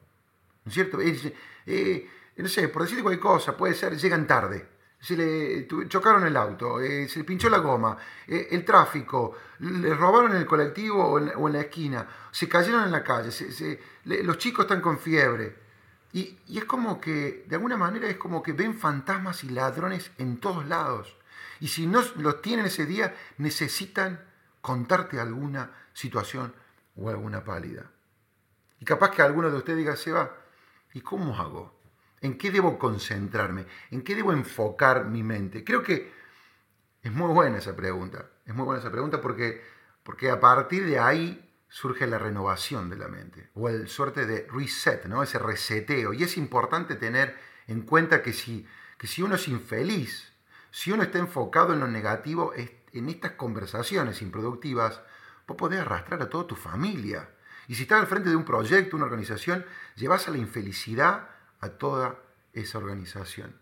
¿no 0.65 0.69
es 0.69 0.75
cierto? 0.75 0.99
Eh, 1.01 2.09
no 2.37 2.49
sé, 2.49 2.69
por 2.69 2.83
decirte 2.83 3.03
cualquier 3.03 3.23
cosa, 3.23 3.57
puede 3.57 3.75
ser, 3.75 3.97
llegan 3.97 4.27
tarde, 4.27 4.69
se 5.01 5.17
le 5.17 5.69
chocaron 5.89 6.27
el 6.27 6.37
auto, 6.37 6.81
eh, 6.81 7.09
se 7.09 7.21
le 7.21 7.25
pinchó 7.25 7.49
la 7.49 7.59
goma, 7.59 7.97
eh, 8.27 8.49
el 8.51 8.65
tráfico, 8.65 9.37
le 9.61 9.95
robaron 9.95 10.33
en 10.33 10.39
el 10.39 10.47
colectivo 10.47 11.05
o 11.05 11.19
en, 11.49 11.53
la 11.53 11.61
esquina, 11.61 12.07
se 12.31 12.49
cayeron 12.49 12.85
en 12.85 12.91
la 12.91 13.05
calle, 13.05 13.31
los 14.05 14.39
chicos 14.39 14.65
están 14.65 14.81
con 14.81 14.99
fiebre. 14.99 15.69
Y, 16.13 16.39
y, 16.47 16.59
es 16.59 16.65
como 16.65 17.01
que, 17.01 17.45
de 17.47 17.57
alguna 17.57 17.77
manera, 17.77 18.09
es 18.09 18.17
como 18.17 18.43
que 18.43 18.53
ven 18.53 18.75
fantasmas 18.75 19.45
y 19.45 19.51
ladrones 19.51 20.11
en 20.17 20.39
todos 20.39 20.67
lados. 20.67 21.15
Y 21.61 21.69
si 21.69 21.87
no 21.87 22.03
los 22.17 22.41
tienen 22.41 22.65
ese 22.65 22.87
día, 22.87 23.15
necesitan 23.37 24.25
contarte 24.63 25.21
alguna 25.21 25.71
situación 25.93 26.55
o 26.97 27.11
alguna 27.11 27.45
pálida. 27.45 27.91
Y 28.81 28.85
capaz 28.85 29.11
que 29.11 29.23
alguno 29.23 29.51
de 29.51 29.59
ustedes 29.59 29.79
diga, 29.79 29.97
Seba, 29.97 30.35
¿y 30.95 31.01
cómo 31.01 31.37
hago? 31.37 31.78
¿En 32.21 32.37
qué 32.37 32.51
debo 32.51 32.79
concentrarme? 32.79 33.67
¿En 33.91 34.03
qué 34.03 34.15
debo 34.15 34.33
enfocar 34.33 35.07
mi 35.07 35.23
mente? 35.23 35.65
Creo 35.65 35.83
que 35.83 36.13
es 37.03 37.13
muy 37.13 37.33
buena 37.33 37.59
esa 37.59 37.77
pregunta. 37.77 38.31
Es 38.45 38.55
muy 38.55 38.65
buena 38.65 38.81
esa 38.81 38.91
pregunta 38.91 39.21
porque, 39.21 39.63
porque 40.03 40.31
a 40.31 40.41
partir 40.41 40.87
de 40.87 40.99
ahí 40.99 41.45
surge 41.69 42.07
la 42.07 42.19
renovación 42.19 42.89
de 42.89 42.97
la 42.97 43.09
mente 43.09 43.51
o 43.55 43.69
el 43.69 43.89
suerte 43.89 44.27
de 44.27 44.47
reset, 44.51 45.05
¿no? 45.05 45.23
ese 45.23 45.39
reseteo. 45.39 46.13
Y 46.13 46.23
es 46.23 46.37
importante 46.37 46.97
tener 46.97 47.37
en 47.67 47.83
cuenta 47.83 48.23
que 48.23 48.33
si, 48.33 48.67
que 48.97 49.07
si 49.07 49.23
uno 49.23 49.37
es 49.37 49.47
infeliz, 49.49 50.33
si 50.71 50.91
uno 50.91 51.03
está 51.03 51.19
enfocado 51.19 51.73
en 51.73 51.81
lo 51.81 51.89
negativo, 51.89 52.53
en 52.55 53.09
estas 53.09 53.33
conversaciones 53.33 54.23
improductivas, 54.23 55.03
vos 55.47 55.57
podés 55.57 55.81
arrastrar 55.81 56.23
a 56.23 56.29
toda 56.29 56.47
tu 56.47 56.57
familia. 56.57 57.31
Y 57.69 57.75
si 57.75 57.83
estás 57.83 58.01
al 58.01 58.07
frente 58.07 58.31
de 58.31 58.37
un 58.37 58.45
proyecto, 58.45 58.97
una 58.97 59.05
organización, 59.05 59.65
llevas 59.97 60.27
a 60.27 60.31
la 60.31 60.39
infelicidad 60.39 61.29
a 61.61 61.71
toda 61.71 62.17
esa 62.53 62.79
organización. 62.79 63.55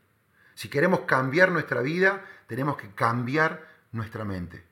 Si 0.55 0.69
queremos 0.69 1.01
cambiar 1.01 1.53
nuestra 1.53 1.83
vida, 1.83 2.25
tenemos 2.47 2.77
que 2.77 2.91
cambiar 2.91 3.69
nuestra 3.93 4.25
mente. 4.25 4.65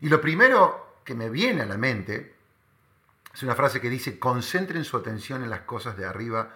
Y 0.00 0.08
lo 0.08 0.20
primero 0.20 1.00
que 1.04 1.14
me 1.14 1.30
viene 1.30 1.62
a 1.62 1.66
la 1.66 1.78
mente 1.78 2.36
es 3.34 3.42
una 3.42 3.54
frase 3.54 3.80
que 3.80 3.90
dice, 3.90 4.18
concentren 4.18 4.84
su 4.84 4.96
atención 4.96 5.42
en 5.42 5.50
las 5.50 5.60
cosas 5.62 5.96
de 5.96 6.06
arriba, 6.06 6.54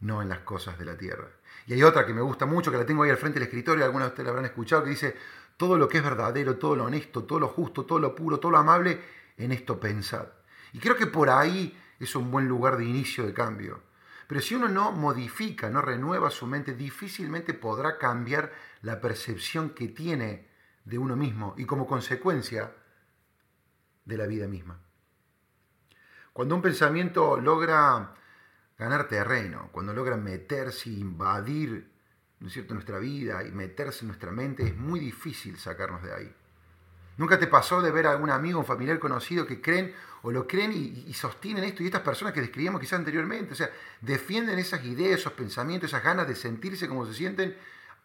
no 0.00 0.22
en 0.22 0.28
las 0.28 0.40
cosas 0.40 0.78
de 0.78 0.84
la 0.84 0.96
tierra. 0.96 1.28
Y 1.66 1.74
hay 1.74 1.82
otra 1.82 2.04
que 2.04 2.14
me 2.14 2.20
gusta 2.20 2.46
mucho, 2.46 2.70
que 2.70 2.78
la 2.78 2.86
tengo 2.86 3.02
ahí 3.02 3.10
al 3.10 3.16
frente 3.16 3.38
del 3.38 3.48
escritorio, 3.48 3.84
algunos 3.84 4.08
de 4.08 4.10
ustedes 4.10 4.24
la 4.24 4.30
habrán 4.30 4.46
escuchado, 4.46 4.84
que 4.84 4.90
dice, 4.90 5.16
todo 5.56 5.78
lo 5.78 5.88
que 5.88 5.98
es 5.98 6.04
verdadero, 6.04 6.56
todo 6.56 6.76
lo 6.76 6.84
honesto, 6.84 7.24
todo 7.24 7.40
lo 7.40 7.48
justo, 7.48 7.84
todo 7.84 7.98
lo 7.98 8.14
puro, 8.14 8.38
todo 8.40 8.52
lo 8.52 8.58
amable, 8.58 9.00
en 9.36 9.52
esto 9.52 9.78
pensad. 9.78 10.26
Y 10.72 10.78
creo 10.78 10.96
que 10.96 11.06
por 11.06 11.30
ahí 11.30 11.78
es 12.00 12.16
un 12.16 12.30
buen 12.30 12.48
lugar 12.48 12.76
de 12.76 12.84
inicio 12.84 13.26
de 13.26 13.32
cambio. 13.32 13.80
Pero 14.32 14.40
si 14.40 14.54
uno 14.54 14.66
no 14.66 14.92
modifica, 14.92 15.68
no 15.68 15.82
renueva 15.82 16.30
su 16.30 16.46
mente, 16.46 16.72
difícilmente 16.72 17.52
podrá 17.52 17.98
cambiar 17.98 18.50
la 18.80 18.98
percepción 18.98 19.74
que 19.74 19.88
tiene 19.88 20.48
de 20.86 20.96
uno 20.96 21.16
mismo 21.16 21.54
y 21.58 21.66
como 21.66 21.86
consecuencia 21.86 22.72
de 24.06 24.16
la 24.16 24.26
vida 24.26 24.48
misma. 24.48 24.80
Cuando 26.32 26.54
un 26.54 26.62
pensamiento 26.62 27.36
logra 27.36 28.14
ganar 28.78 29.06
terreno, 29.06 29.68
cuando 29.70 29.92
logra 29.92 30.16
meterse 30.16 30.88
invadir 30.88 31.92
¿no 32.40 32.46
es 32.46 32.54
cierto? 32.54 32.72
nuestra 32.72 32.98
vida 32.98 33.44
y 33.44 33.50
meterse 33.50 34.00
en 34.00 34.08
nuestra 34.08 34.30
mente, 34.30 34.66
es 34.66 34.74
muy 34.74 34.98
difícil 34.98 35.58
sacarnos 35.58 36.02
de 36.02 36.14
ahí. 36.14 36.34
¿Nunca 37.16 37.38
te 37.38 37.46
pasó 37.46 37.82
de 37.82 37.90
ver 37.90 38.06
a 38.06 38.12
algún 38.12 38.30
amigo, 38.30 38.58
un 38.58 38.64
familiar 38.64 38.98
conocido 38.98 39.46
que 39.46 39.60
creen 39.60 39.94
o 40.22 40.30
lo 40.30 40.46
creen 40.46 40.72
y, 40.72 41.12
sostienen 41.12 41.64
esto 41.64 41.82
y 41.82 41.86
estas 41.86 42.02
personas 42.02 42.32
que 42.32 42.40
describíamos 42.40 42.80
quizás 42.80 42.98
anteriormente? 42.98 43.52
O 43.52 43.56
sea, 43.56 43.70
defienden 44.00 44.58
esas 44.58 44.84
ideas, 44.84 45.20
esos 45.20 45.32
pensamientos, 45.32 45.90
esas 45.90 46.02
ganas 46.02 46.26
de 46.26 46.34
sentirse 46.34 46.88
como 46.88 47.06
se 47.06 47.14
sienten, 47.14 47.56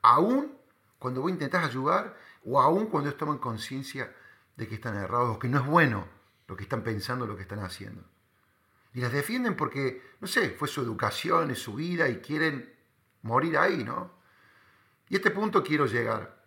aún 0.01 0.57
cuando 0.99 1.21
vos 1.21 1.31
intentás 1.31 1.65
ayudar 1.65 2.17
o 2.43 2.59
aún 2.59 2.87
cuando 2.87 3.09
ellos 3.09 3.19
toman 3.19 3.37
conciencia 3.37 4.13
de 4.55 4.67
que 4.67 4.75
están 4.75 4.95
errados 4.95 5.35
o 5.35 5.39
que 5.39 5.47
no 5.47 5.59
es 5.59 5.65
bueno 5.65 6.07
lo 6.47 6.55
que 6.57 6.63
están 6.63 6.83
pensando, 6.83 7.27
lo 7.27 7.35
que 7.35 7.43
están 7.43 7.59
haciendo. 7.59 8.03
Y 8.93 9.01
las 9.01 9.11
defienden 9.11 9.55
porque, 9.55 10.01
no 10.19 10.27
sé, 10.27 10.49
fue 10.49 10.67
su 10.67 10.81
educación, 10.81 11.51
es 11.51 11.59
su 11.59 11.75
vida 11.75 12.09
y 12.09 12.17
quieren 12.17 12.73
morir 13.21 13.57
ahí, 13.57 13.83
¿no? 13.83 14.11
Y 15.09 15.15
a 15.15 15.17
este 15.17 15.31
punto 15.31 15.63
quiero 15.63 15.85
llegar. 15.85 16.43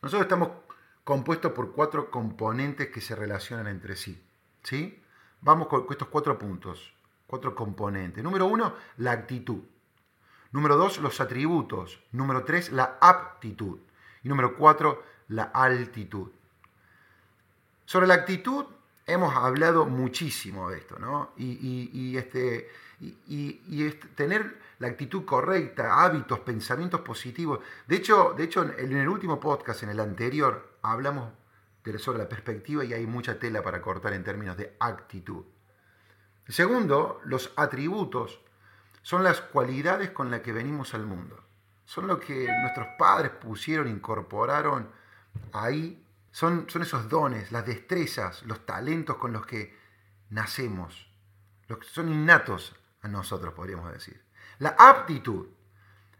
Nosotros 0.00 0.22
estamos 0.22 0.50
compuesto 1.04 1.54
por 1.54 1.72
cuatro 1.72 2.10
componentes 2.10 2.88
que 2.88 3.00
se 3.00 3.16
relacionan 3.16 3.66
entre 3.66 3.96
sí. 3.96 4.22
¿sí? 4.62 5.02
Vamos 5.40 5.68
con 5.68 5.86
estos 5.90 6.08
cuatro 6.08 6.38
puntos, 6.38 6.92
cuatro 7.26 7.54
componentes. 7.54 8.22
Número 8.22 8.46
uno, 8.46 8.74
la 8.98 9.12
actitud. 9.12 9.62
Número 10.52 10.76
dos, 10.76 10.98
los 10.98 11.20
atributos. 11.20 12.02
Número 12.12 12.44
tres, 12.44 12.72
la 12.72 12.98
aptitud. 13.00 13.78
Y 14.22 14.28
número 14.28 14.56
cuatro, 14.56 15.02
la 15.28 15.44
altitud. 15.44 16.30
Sobre 17.86 18.06
la 18.06 18.14
actitud 18.14 18.66
hemos 19.12 19.34
hablado 19.34 19.86
muchísimo 19.86 20.70
de 20.70 20.78
esto, 20.78 20.98
¿no? 20.98 21.32
Y, 21.36 22.16
este, 22.16 22.70
y, 23.00 23.84
este, 23.84 24.08
tener 24.08 24.58
la 24.78 24.88
actitud 24.88 25.24
correcta, 25.24 26.02
hábitos, 26.02 26.40
pensamientos 26.40 27.00
positivos. 27.00 27.60
De 27.86 27.96
hecho, 27.96 28.34
de 28.36 28.44
hecho, 28.44 28.62
en 28.62 28.96
el 28.96 29.08
último 29.08 29.38
podcast, 29.38 29.82
en 29.82 29.90
el 29.90 30.00
anterior, 30.00 30.76
hablamos 30.82 31.30
sobre 31.98 32.18
la 32.18 32.28
perspectiva 32.28 32.84
y 32.84 32.92
hay 32.92 33.06
mucha 33.06 33.38
tela 33.38 33.62
para 33.62 33.80
cortar 33.80 34.12
en 34.12 34.22
términos 34.22 34.56
de 34.56 34.76
actitud. 34.78 35.44
Segundo, 36.46 37.20
los 37.24 37.52
atributos 37.56 38.40
son 39.02 39.24
las 39.24 39.40
cualidades 39.40 40.10
con 40.10 40.30
las 40.30 40.40
que 40.40 40.52
venimos 40.52 40.94
al 40.94 41.06
mundo. 41.06 41.42
Son 41.84 42.06
lo 42.06 42.20
que 42.20 42.46
nuestros 42.60 42.86
padres 42.98 43.32
pusieron, 43.32 43.88
incorporaron 43.88 44.88
ahí. 45.52 46.04
Son, 46.30 46.68
son 46.68 46.82
esos 46.82 47.08
dones, 47.08 47.50
las 47.52 47.66
destrezas, 47.66 48.42
los 48.44 48.64
talentos 48.64 49.16
con 49.16 49.32
los 49.32 49.46
que 49.46 49.76
nacemos. 50.30 51.10
Los 51.66 51.78
que 51.78 51.86
son 51.86 52.08
innatos 52.08 52.74
a 53.02 53.08
nosotros, 53.08 53.54
podríamos 53.54 53.92
decir. 53.92 54.22
La 54.58 54.70
aptitud 54.78 55.48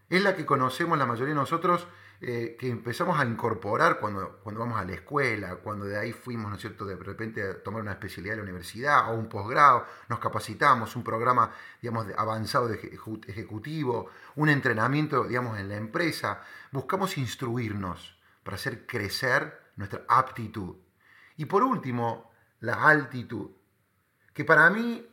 es 0.08 0.22
la 0.22 0.34
que 0.34 0.46
conocemos 0.46 0.98
la 0.98 1.06
mayoría 1.06 1.34
de 1.34 1.40
nosotros 1.40 1.86
eh, 2.22 2.54
que 2.60 2.68
empezamos 2.68 3.18
a 3.18 3.24
incorporar 3.24 3.98
cuando, 3.98 4.40
cuando 4.42 4.60
vamos 4.60 4.78
a 4.78 4.84
la 4.84 4.92
escuela, 4.92 5.56
cuando 5.56 5.86
de 5.86 5.98
ahí 5.98 6.12
fuimos, 6.12 6.50
¿no 6.50 6.56
es 6.56 6.60
cierto?, 6.60 6.84
de 6.84 6.94
repente 6.96 7.42
a 7.42 7.62
tomar 7.62 7.80
una 7.80 7.92
especialidad 7.92 8.34
en 8.34 8.40
la 8.40 8.42
universidad 8.42 9.10
o 9.10 9.14
un 9.14 9.26
posgrado, 9.26 9.86
nos 10.10 10.18
capacitamos, 10.18 10.96
un 10.96 11.02
programa, 11.02 11.50
digamos, 11.80 12.06
avanzado 12.18 12.68
de 12.68 12.74
ejecutivo, 13.26 14.10
un 14.36 14.50
entrenamiento, 14.50 15.24
digamos, 15.24 15.58
en 15.58 15.70
la 15.70 15.76
empresa, 15.76 16.42
buscamos 16.72 17.16
instruirnos 17.16 18.18
para 18.42 18.56
hacer 18.56 18.84
crecer 18.84 19.69
nuestra 19.80 20.04
aptitud. 20.08 20.76
Y 21.36 21.46
por 21.46 21.62
último, 21.62 22.30
la 22.60 22.86
altitud, 22.86 23.50
que 24.32 24.44
para 24.44 24.70
mí 24.70 25.04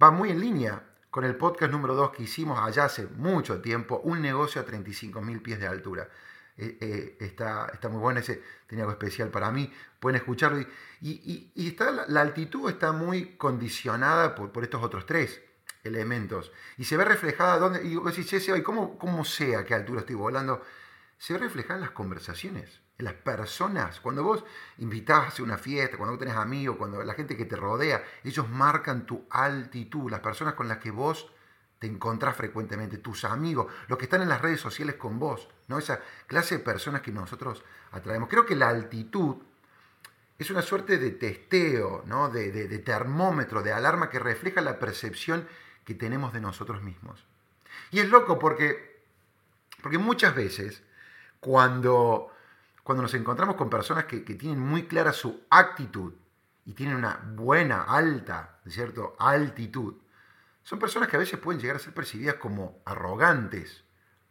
va 0.00 0.10
muy 0.10 0.30
en 0.30 0.40
línea 0.40 0.82
con 1.10 1.24
el 1.24 1.36
podcast 1.36 1.72
número 1.72 1.94
2 1.94 2.12
que 2.12 2.22
hicimos 2.22 2.58
allá 2.58 2.84
hace 2.84 3.06
mucho 3.06 3.60
tiempo, 3.60 4.00
un 4.04 4.22
negocio 4.22 4.62
a 4.62 4.64
35.000 4.64 5.42
pies 5.42 5.60
de 5.60 5.66
altura. 5.66 6.08
Eh, 6.56 6.78
eh, 6.80 7.16
está, 7.20 7.70
está 7.72 7.88
muy 7.88 7.98
bueno, 7.98 8.20
ese 8.20 8.42
tenía 8.66 8.84
algo 8.84 8.92
especial 8.92 9.28
para 9.28 9.50
mí, 9.50 9.72
pueden 9.98 10.16
escucharlo. 10.16 10.60
Y, 11.00 11.50
y, 11.54 11.68
está, 11.68 12.06
la, 12.06 12.20
altitud 12.20 12.70
está 12.70 12.92
muy 12.92 13.36
condicionada 13.36 14.34
por, 14.34 14.52
por, 14.52 14.62
estos 14.62 14.82
otros 14.82 15.04
tres 15.04 15.42
elementos. 15.82 16.52
Y 16.78 16.84
se 16.84 16.96
ve 16.96 17.04
reflejada, 17.04 17.58
donde, 17.58 17.84
y 17.84 17.96
vos 17.96 18.16
decís, 18.16 18.48
¿y 18.48 18.62
cómo, 18.62 18.96
cómo 18.98 19.24
sé 19.24 19.56
a 19.56 19.64
qué 19.64 19.74
altura 19.74 20.00
estoy 20.00 20.14
volando? 20.14 20.62
Se 21.22 21.34
ve 21.34 21.38
reflejada 21.38 21.76
en 21.76 21.82
las 21.82 21.92
conversaciones, 21.92 22.80
en 22.98 23.04
las 23.04 23.14
personas. 23.14 24.00
Cuando 24.00 24.24
vos 24.24 24.44
invitás 24.78 25.38
a 25.38 25.42
una 25.44 25.56
fiesta, 25.56 25.96
cuando 25.96 26.14
vos 26.14 26.18
tenés 26.18 26.34
amigos, 26.34 26.76
cuando 26.76 27.00
la 27.04 27.14
gente 27.14 27.36
que 27.36 27.44
te 27.44 27.54
rodea, 27.54 28.02
ellos 28.24 28.50
marcan 28.50 29.06
tu 29.06 29.24
altitud, 29.30 30.10
las 30.10 30.18
personas 30.18 30.54
con 30.54 30.66
las 30.66 30.78
que 30.78 30.90
vos 30.90 31.30
te 31.78 31.86
encontrás 31.86 32.34
frecuentemente, 32.34 32.98
tus 32.98 33.24
amigos, 33.24 33.72
los 33.86 34.00
que 34.00 34.06
están 34.06 34.22
en 34.22 34.30
las 34.30 34.40
redes 34.40 34.58
sociales 34.60 34.96
con 34.96 35.20
vos, 35.20 35.48
¿no? 35.68 35.78
esa 35.78 36.00
clase 36.26 36.58
de 36.58 36.64
personas 36.64 37.02
que 37.02 37.12
nosotros 37.12 37.62
atraemos. 37.92 38.28
Creo 38.28 38.44
que 38.44 38.56
la 38.56 38.70
altitud 38.70 39.36
es 40.40 40.50
una 40.50 40.62
suerte 40.62 40.98
de 40.98 41.12
testeo, 41.12 42.02
¿no? 42.04 42.30
de, 42.30 42.50
de 42.50 42.78
termómetro, 42.80 43.62
de 43.62 43.72
alarma 43.72 44.10
que 44.10 44.18
refleja 44.18 44.60
la 44.60 44.80
percepción 44.80 45.46
que 45.84 45.94
tenemos 45.94 46.32
de 46.32 46.40
nosotros 46.40 46.82
mismos. 46.82 47.24
Y 47.92 48.00
es 48.00 48.08
loco 48.08 48.40
porque, 48.40 49.04
porque 49.82 49.98
muchas 49.98 50.34
veces 50.34 50.82
cuando, 51.42 52.30
cuando 52.84 53.02
nos 53.02 53.14
encontramos 53.14 53.56
con 53.56 53.68
personas 53.68 54.04
que, 54.04 54.20
tienen 54.20 54.60
muy 54.60 54.86
clara 54.86 55.12
su 55.12 55.42
actitud 55.50 56.14
y 56.64 56.72
tienen 56.72 56.94
una 56.94 57.20
buena, 57.34 57.82
alta, 57.82 58.60
¿cierto? 58.68 59.16
Altitud, 59.18 59.96
son 60.62 60.78
personas 60.78 61.08
que 61.08 61.16
a 61.16 61.18
veces 61.18 61.40
pueden 61.40 61.60
llegar 61.60 61.74
a 61.74 61.80
ser 61.80 61.92
percibidas 61.92 62.36
como 62.36 62.80
arrogantes, 62.84 63.82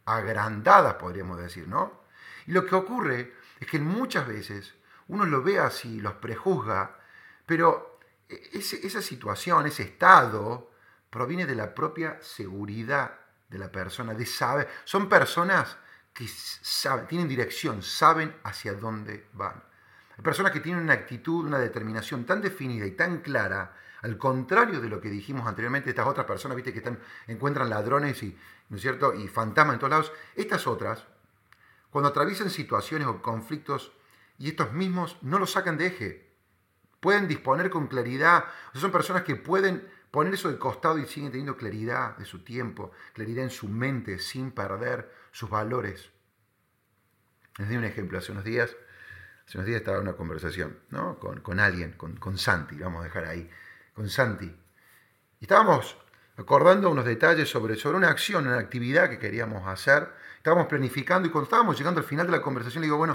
agrandadas, 0.06 0.94
podríamos 0.94 1.36
decir, 1.36 1.68
¿no? 1.68 2.00
Y 2.46 2.52
lo 2.52 2.64
que 2.64 2.74
ocurre 2.74 3.34
es 3.60 3.66
que 3.66 3.78
muchas 3.78 4.26
veces 4.26 4.74
uno 5.08 5.26
lo 5.26 5.42
ve 5.42 5.58
así, 5.58 6.00
los 6.00 6.14
prejuzga, 6.14 6.98
pero 7.44 8.00
esa 8.26 9.02
situación, 9.02 9.66
ese 9.66 9.82
estado, 9.82 10.70
proviene 11.10 11.44
de 11.44 11.56
la 11.56 11.74
propia 11.74 12.16
seguridad 12.22 13.18
de 13.50 13.58
la 13.58 13.70
persona, 13.70 14.14
de 14.14 14.24
saber. 14.24 14.70
Son 14.84 15.10
personas 15.10 15.76
que 16.12 16.26
saben, 16.28 17.06
tienen 17.06 17.28
dirección, 17.28 17.82
saben 17.82 18.34
hacia 18.44 18.74
dónde 18.74 19.26
van. 19.32 19.62
Hay 20.16 20.22
personas 20.22 20.52
que 20.52 20.60
tienen 20.60 20.82
una 20.82 20.92
actitud, 20.92 21.46
una 21.46 21.58
determinación 21.58 22.24
tan 22.24 22.42
definida 22.42 22.86
y 22.86 22.92
tan 22.92 23.20
clara, 23.20 23.74
al 24.02 24.18
contrario 24.18 24.80
de 24.80 24.88
lo 24.88 25.00
que 25.00 25.08
dijimos 25.08 25.46
anteriormente, 25.46 25.90
estas 25.90 26.06
otras 26.06 26.26
personas, 26.26 26.56
viste, 26.56 26.72
que 26.72 26.80
están, 26.80 26.98
encuentran 27.28 27.70
ladrones 27.70 28.22
y, 28.22 28.36
¿no 28.68 28.76
es 28.76 28.82
cierto? 28.82 29.14
y 29.14 29.28
fantasmas 29.28 29.74
en 29.74 29.80
todos 29.80 29.90
lados. 29.90 30.12
Estas 30.34 30.66
otras, 30.66 31.06
cuando 31.90 32.10
atraviesan 32.10 32.50
situaciones 32.50 33.06
o 33.06 33.22
conflictos 33.22 33.92
y 34.38 34.48
estos 34.48 34.72
mismos 34.72 35.18
no 35.22 35.38
los 35.38 35.52
sacan 35.52 35.78
de 35.78 35.86
eje, 35.86 36.32
pueden 37.00 37.28
disponer 37.28 37.70
con 37.70 37.86
claridad, 37.86 38.44
son 38.74 38.92
personas 38.92 39.22
que 39.22 39.36
pueden 39.36 39.88
poner 40.12 40.34
eso 40.34 40.50
de 40.50 40.58
costado 40.58 40.98
y 40.98 41.06
siguen 41.06 41.30
teniendo 41.30 41.56
claridad 41.56 42.16
de 42.18 42.26
su 42.26 42.44
tiempo, 42.44 42.92
claridad 43.14 43.44
en 43.44 43.50
su 43.50 43.66
mente, 43.66 44.18
sin 44.18 44.52
perder 44.52 45.10
sus 45.32 45.50
valores. 45.50 46.10
Les 47.58 47.68
di 47.68 47.76
un 47.76 47.84
ejemplo, 47.84 48.18
hace 48.18 48.30
unos 48.30 48.44
días, 48.44 48.76
hace 49.46 49.58
unos 49.58 49.66
días 49.66 49.80
estaba 49.80 49.96
en 49.96 50.04
una 50.04 50.12
conversación 50.12 50.78
¿no? 50.90 51.18
con, 51.18 51.58
alguien, 51.58 51.92
con, 51.92 52.16
con 52.16 52.36
Santi, 52.36 52.76
vamos 52.76 53.00
a 53.00 53.04
dejar 53.04 53.24
ahí, 53.24 53.50
con 53.94 54.08
Santi. 54.10 54.54
Y 55.40 55.44
estábamos 55.44 55.96
acordando 56.36 56.90
unos 56.90 57.06
detalles 57.06 57.48
sobre, 57.48 57.76
sobre 57.76 57.96
una 57.96 58.08
acción, 58.08 58.46
una 58.46 58.58
actividad 58.58 59.08
que 59.08 59.18
queríamos 59.18 59.66
hacer. 59.66 60.08
Estábamos 60.36 60.66
planificando 60.66 61.26
y 61.26 61.30
cuando 61.30 61.44
estábamos 61.44 61.78
llegando 61.78 62.00
al 62.00 62.06
final 62.06 62.26
de 62.26 62.32
la 62.32 62.42
conversación 62.42 62.82
le 62.82 62.86
digo, 62.86 62.98
bueno, 62.98 63.14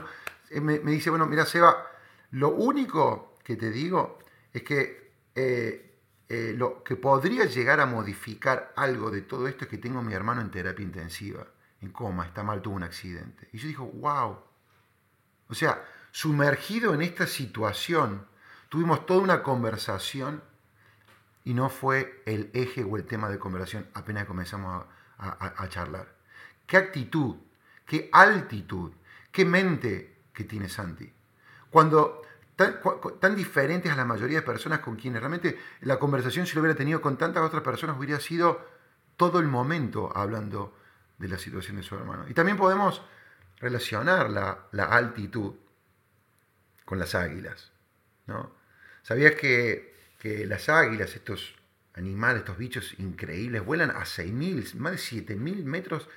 eh, 0.50 0.62
me, 0.62 0.80
dice, 0.80 1.12
bueno, 1.12 1.28
mira 1.28 1.46
Seba, 1.46 1.92
lo 2.32 2.50
único 2.50 3.36
que 3.44 3.56
te 3.56 3.70
digo 3.70 4.18
es 4.52 4.64
que 4.64 5.12
eh, 5.36 5.87
eh, 6.30 6.54
lo 6.58 6.84
que 6.84 6.96
podría 6.98 7.46
llegar 7.46 7.80
a 7.80 7.86
modificar 7.86 8.74
algo 8.76 9.10
de 9.12 9.22
todo 9.22 9.48
esto 9.48 9.64
es 9.64 9.70
que 9.70 9.78
tengo 9.78 10.00
a 10.00 10.04
mi 10.04 10.14
hermano 10.14 10.42
en 10.42 10.52
terapia 10.52 10.84
intensiva, 10.84 11.48
en 11.82 11.92
coma, 11.92 12.26
está 12.26 12.44
mal, 12.44 12.62
tuvo 12.62 12.76
un 12.76 12.84
accidente. 12.84 13.48
Y 13.54 13.58
yo 13.58 13.68
digo, 13.68 13.86
wow. 13.86 14.38
O 15.48 15.54
sea, 15.54 15.86
sumergido 16.12 16.94
en 16.94 17.02
esta 17.02 17.28
situación, 17.28 18.28
tuvimos 18.68 19.06
toda 19.06 19.22
una 19.22 19.42
conversación 19.42 20.44
y 21.46 21.54
no 21.54 21.70
fue 21.70 22.22
el 22.26 22.52
eje 22.54 22.84
o 22.84 22.98
el 22.98 23.06
tema 23.06 23.30
de 23.30 23.40
conversación 23.40 23.88
apenas 23.94 24.26
comenzamos 24.26 24.86
a, 25.18 25.64
a 25.64 25.70
charlar. 25.70 26.14
¿Qué 26.66 26.76
actitud, 26.76 27.38
qué 27.86 28.10
altitud, 28.12 28.92
qué 29.32 29.46
mente 29.46 30.18
que 30.34 30.44
tiene 30.44 30.68
Santi? 30.68 31.10
Cuando 31.70 32.22
tan, 32.58 33.36
diferentes 33.36 33.92
a 33.92 33.96
la 33.96 34.04
mayoría 34.04 34.40
de 34.40 34.46
personas 34.46 34.80
con 34.80 34.96
quienes 34.96 35.22
realmente 35.22 35.60
la 35.82 36.00
conversación, 36.00 36.48
si 36.48 36.56
lo 36.56 36.62
hubiera 36.62 36.76
tenido 36.76 37.02
con 37.02 37.16
tantas 37.18 37.44
otras 37.44 37.62
personas, 37.62 37.98
hubiera 37.98 38.20
sido 38.20 38.66
todo 39.16 39.40
el 39.40 39.48
momento 39.48 40.12
hablando 40.16 40.76
de 41.20 41.28
la 41.28 41.38
situación 41.38 41.78
de 41.78 41.84
su 41.84 41.96
hermano. 41.96 42.26
Y 42.28 42.34
también 42.34 42.58
podemos 42.58 43.04
relacionar 43.60 44.30
la, 44.32 44.84
altitud 44.86 45.54
con 46.84 46.98
las 46.98 47.14
águilas. 47.14 47.72
¿no? 48.26 48.52
¿Sabías 49.04 49.36
que, 49.36 49.96
las 50.48 50.68
águilas, 50.68 51.16
estos 51.16 51.56
animales, 51.94 52.40
estos 52.40 52.58
bichos 52.58 53.00
increíbles, 53.00 53.64
vuelan 53.64 53.92
a 53.92 54.02
6.000, 54.02 54.74
más 54.76 54.94
de 54.94 54.98
7.000 54.98 55.64
metros 55.64 56.10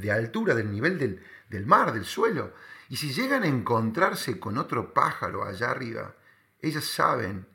de 0.00 0.12
altura 0.12 0.54
del 0.54 0.70
nivel 0.70 0.98
del, 0.98 1.22
del 1.48 1.66
mar, 1.66 1.92
del 1.92 2.04
suelo? 2.04 2.52
Y 2.88 2.96
si 2.96 3.12
llegan 3.12 3.42
a 3.42 3.48
encontrarse 3.48 4.38
con 4.38 4.56
otro 4.56 4.94
pájaro 4.94 5.44
allá 5.44 5.70
arriba, 5.70 6.14
ellas 6.60 6.84
saben 6.84 7.46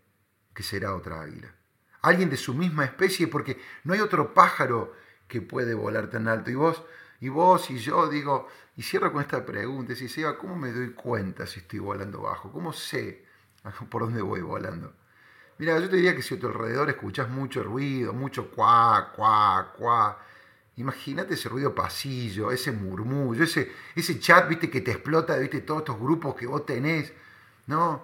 que 0.53 0.63
será 0.63 0.95
otra 0.95 1.21
águila. 1.21 1.53
Alguien 2.01 2.29
de 2.29 2.37
su 2.37 2.53
misma 2.53 2.85
especie, 2.85 3.27
porque 3.27 3.59
no 3.83 3.93
hay 3.93 3.99
otro 3.99 4.33
pájaro 4.33 4.93
que 5.27 5.41
puede 5.41 5.73
volar 5.73 6.09
tan 6.09 6.27
alto. 6.27 6.51
Y 6.51 6.55
vos, 6.55 6.83
y 7.19 7.29
vos 7.29 7.69
y 7.71 7.77
yo 7.79 8.07
digo, 8.07 8.47
y 8.75 8.83
cierro 8.83 9.11
con 9.11 9.21
esta 9.21 9.45
pregunta, 9.45 9.95
si 9.95 10.07
Seba, 10.07 10.37
¿cómo 10.37 10.55
me 10.55 10.71
doy 10.71 10.91
cuenta 10.91 11.47
si 11.47 11.61
estoy 11.61 11.79
volando 11.79 12.21
bajo? 12.21 12.51
¿Cómo 12.51 12.73
sé 12.73 13.25
por 13.89 14.03
dónde 14.03 14.21
voy 14.21 14.41
volando? 14.41 14.93
Mira, 15.57 15.79
yo 15.79 15.89
te 15.89 15.95
diría 15.95 16.15
que 16.15 16.21
si 16.21 16.35
a 16.35 16.39
tu 16.39 16.47
alrededor 16.47 16.89
escuchas 16.89 17.29
mucho 17.29 17.63
ruido, 17.63 18.11
mucho 18.11 18.51
cuá, 18.51 19.13
cuá, 19.15 19.73
cuá, 19.77 20.19
Imagínate 20.77 21.35
ese 21.35 21.49
ruido 21.49 21.75
pasillo, 21.75 22.51
ese 22.51 22.71
murmullo, 22.71 23.43
ese, 23.43 23.71
ese 23.95 24.19
chat, 24.19 24.47
viste, 24.49 24.69
que 24.69 24.81
te 24.81 24.91
explota, 24.91 25.37
viste, 25.37 25.61
todos 25.61 25.81
estos 25.81 25.99
grupos 25.99 26.35
que 26.35 26.47
vos 26.47 26.65
tenés. 26.65 27.13
No, 27.67 28.03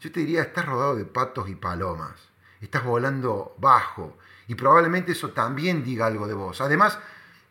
yo 0.00 0.12
te 0.12 0.20
diría, 0.20 0.42
estás 0.42 0.66
rodado 0.66 0.96
de 0.96 1.06
patos 1.06 1.48
y 1.48 1.54
palomas. 1.54 2.28
Estás 2.60 2.84
volando 2.84 3.54
bajo. 3.58 4.18
Y 4.48 4.54
probablemente 4.54 5.12
eso 5.12 5.30
también 5.30 5.82
diga 5.82 6.06
algo 6.06 6.26
de 6.26 6.34
vos. 6.34 6.60
Además, 6.60 6.98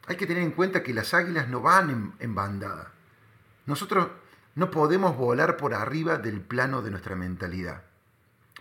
hay 0.05 0.17
que 0.17 0.27
tener 0.27 0.43
en 0.43 0.51
cuenta 0.51 0.83
que 0.83 0.93
las 0.93 1.13
águilas 1.13 1.47
no 1.47 1.61
van 1.61 1.89
en, 1.89 2.13
en 2.19 2.35
bandada. 2.35 2.91
Nosotros 3.65 4.07
no 4.55 4.69
podemos 4.71 5.15
volar 5.15 5.57
por 5.57 5.73
arriba 5.73 6.17
del 6.17 6.41
plano 6.41 6.81
de 6.81 6.91
nuestra 6.91 7.15
mentalidad. 7.15 7.83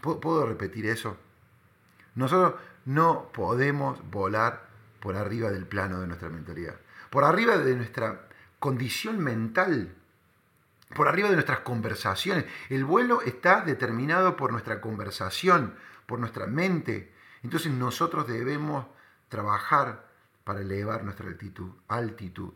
¿Puedo 0.00 0.46
repetir 0.46 0.86
eso? 0.86 1.16
Nosotros 2.14 2.54
no 2.84 3.30
podemos 3.32 3.98
volar 4.10 4.67
por 5.00 5.16
arriba 5.16 5.50
del 5.50 5.66
plano 5.66 6.00
de 6.00 6.06
nuestra 6.06 6.28
mentalidad, 6.28 6.76
por 7.10 7.24
arriba 7.24 7.58
de 7.58 7.76
nuestra 7.76 8.28
condición 8.58 9.18
mental, 9.18 9.94
por 10.94 11.08
arriba 11.08 11.28
de 11.28 11.34
nuestras 11.34 11.60
conversaciones. 11.60 12.44
El 12.68 12.84
vuelo 12.84 13.22
está 13.22 13.60
determinado 13.60 14.36
por 14.36 14.52
nuestra 14.52 14.80
conversación, 14.80 15.74
por 16.06 16.18
nuestra 16.18 16.46
mente. 16.46 17.12
Entonces 17.42 17.72
nosotros 17.72 18.26
debemos 18.26 18.86
trabajar 19.28 20.08
para 20.44 20.60
elevar 20.60 21.04
nuestra 21.04 21.26
altitud, 21.26 21.70
altitud 21.88 22.52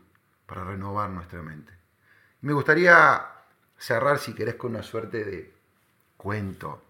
para 0.47 0.65
renovar 0.65 1.11
nuestra 1.11 1.43
mente. 1.43 1.73
Me 2.41 2.53
gustaría 2.53 3.27
cerrar, 3.79 4.19
si 4.19 4.35
querés, 4.35 4.55
con 4.57 4.73
una 4.73 4.83
suerte 4.83 5.25
de 5.25 5.55
cuento, 6.17 6.83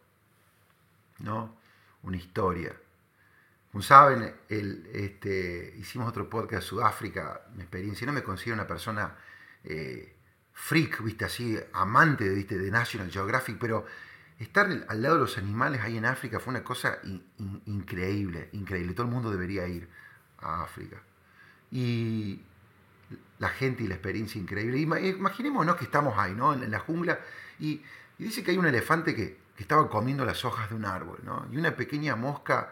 ¿no? 1.19 1.57
Una 2.03 2.17
historia. 2.17 2.75
Como 3.73 3.83
saben, 3.83 4.35
el, 4.51 4.87
este, 4.93 5.75
hicimos 5.79 6.07
otro 6.07 6.29
podcast 6.29 6.63
de 6.63 6.69
Sudáfrica, 6.69 7.47
mi 7.55 7.63
experiencia, 7.63 8.07
no 8.07 8.13
me 8.13 8.23
considero 8.23 8.55
una 8.55 8.67
persona 8.67 9.17
eh, 9.65 10.15
freak, 10.53 11.03
viste, 11.03 11.25
así, 11.25 11.59
amante 11.73 12.29
¿viste? 12.29 12.59
de 12.59 12.71
National 12.71 13.11
Geographic, 13.11 13.57
pero 13.59 13.87
estar 14.39 14.67
al 14.67 15.03
lado 15.03 15.15
de 15.15 15.21
los 15.23 15.39
animales 15.39 15.81
ahí 15.81 15.97
en 15.97 16.05
África 16.05 16.39
fue 16.39 16.51
una 16.51 16.63
cosa 16.63 16.99
increíble, 17.65 18.51
increíble. 18.53 18.93
Todo 18.93 19.07
el 19.07 19.13
mundo 19.13 19.31
debería 19.31 19.67
ir 19.67 19.89
a 20.41 20.63
África. 20.63 21.01
Y 21.71 22.43
la 23.39 23.49
gente 23.49 23.85
y 23.85 23.89
la 23.89 23.95
experiencia 23.95 24.39
increíble. 24.39 24.81
Imaginémonos 24.81 25.77
que 25.77 25.85
estamos 25.85 26.19
ahí, 26.19 26.35
¿no? 26.35 26.53
En, 26.53 26.71
la 26.71 26.79
jungla, 26.79 27.21
y, 27.59 27.83
dice 28.19 28.45
que 28.45 28.51
hay 28.51 28.59
un 28.59 28.67
elefante 28.67 29.15
que, 29.15 29.39
que, 29.57 29.63
estaba 29.63 29.89
comiendo 29.89 30.27
las 30.27 30.45
hojas 30.45 30.69
de 30.69 30.77
un 30.77 30.85
árbol, 30.85 31.21
¿no? 31.23 31.47
Y 31.51 31.57
una 31.57 31.75
pequeña 31.75 32.17
mosca 32.17 32.71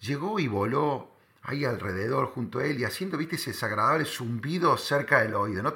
llegó 0.00 0.38
y 0.38 0.48
voló 0.48 1.16
ahí 1.46 1.64
alrededor 1.64 2.26
junto 2.26 2.58
a 2.58 2.64
él 2.64 2.80
y 2.80 2.84
haciendo, 2.84 3.16
viste, 3.16 3.36
ese 3.36 3.52
desagradable 3.52 4.04
zumbido 4.04 4.76
cerca 4.76 5.20
del 5.20 5.34
oído, 5.34 5.62
¿no? 5.62 5.72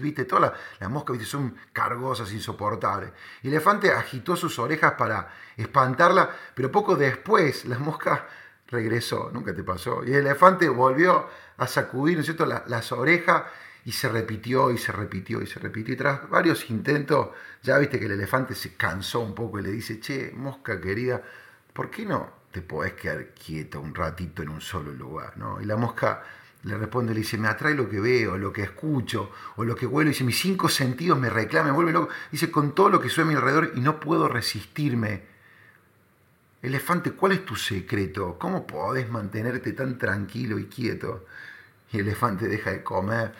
viste, 0.00 0.24
todas 0.24 0.52
las, 0.80 0.90
moscas, 0.90 1.18
viste, 1.18 1.30
son 1.30 1.54
cargosas, 1.72 2.32
insoportables. 2.32 3.12
El 3.42 3.50
elefante 3.50 3.92
agitó 3.92 4.36
sus 4.36 4.58
orejas 4.58 4.94
para 4.94 5.28
espantarla, 5.56 6.30
pero 6.54 6.72
poco 6.72 6.96
después 6.96 7.66
la 7.66 7.78
mosca 7.78 8.26
regresó, 8.68 9.30
nunca 9.32 9.54
te 9.54 9.62
pasó. 9.62 10.02
Y 10.02 10.12
el 10.12 10.26
elefante 10.26 10.68
volvió 10.70 11.28
a 11.58 11.66
sacudir, 11.66 12.16
¿no 12.16 12.20
es 12.20 12.26
cierto?, 12.26 12.46
las 12.46 12.92
orejas 12.92 13.44
y 13.84 13.92
se 13.92 14.08
repitió 14.08 14.70
y 14.70 14.78
se 14.78 14.92
repitió 14.92 15.42
y 15.42 15.46
se 15.46 15.60
repitió. 15.60 15.92
Y 15.92 15.96
tras 15.98 16.28
varios 16.30 16.70
intentos, 16.70 17.28
ya 17.62 17.76
viste 17.76 17.98
que 17.98 18.06
el 18.06 18.12
elefante 18.12 18.54
se 18.54 18.76
cansó 18.76 19.20
un 19.20 19.34
poco 19.34 19.58
y 19.58 19.62
le 19.62 19.70
dice, 19.70 20.00
che, 20.00 20.32
mosca 20.34 20.80
querida, 20.80 21.22
¿por 21.74 21.90
qué 21.90 22.06
no 22.06 22.41
te 22.52 22.60
podés 22.60 22.92
quedar 22.92 23.28
quieto 23.28 23.80
un 23.80 23.94
ratito 23.94 24.42
en 24.42 24.50
un 24.50 24.60
solo 24.60 24.92
lugar, 24.92 25.36
¿no? 25.38 25.60
Y 25.60 25.64
la 25.64 25.76
mosca 25.76 26.22
le 26.64 26.76
responde, 26.76 27.12
le 27.12 27.20
dice, 27.20 27.38
me 27.38 27.48
atrae 27.48 27.74
lo 27.74 27.88
que 27.88 27.98
veo, 27.98 28.38
lo 28.38 28.52
que 28.52 28.62
escucho, 28.62 29.32
o 29.56 29.64
lo 29.64 29.74
que 29.74 29.86
huelo, 29.86 30.10
y 30.10 30.12
dice, 30.12 30.22
mis 30.22 30.38
cinco 30.38 30.68
sentidos 30.68 31.18
me 31.18 31.28
reclaman, 31.28 31.72
me 31.72 31.74
vuelve 31.74 31.92
loco, 31.92 32.12
dice, 32.30 32.50
con 32.50 32.74
todo 32.74 32.88
lo 32.88 33.00
que 33.00 33.08
soy 33.08 33.24
a 33.24 33.26
mi 33.26 33.34
alrededor 33.34 33.72
y 33.74 33.80
no 33.80 33.98
puedo 33.98 34.28
resistirme. 34.28 35.22
Elefante, 36.60 37.12
¿cuál 37.12 37.32
es 37.32 37.44
tu 37.44 37.56
secreto? 37.56 38.38
¿Cómo 38.38 38.64
podés 38.66 39.10
mantenerte 39.10 39.72
tan 39.72 39.98
tranquilo 39.98 40.58
y 40.58 40.66
quieto? 40.66 41.26
Y 41.90 41.98
el 41.98 42.06
elefante 42.06 42.46
deja 42.46 42.70
de 42.70 42.84
comer, 42.84 43.32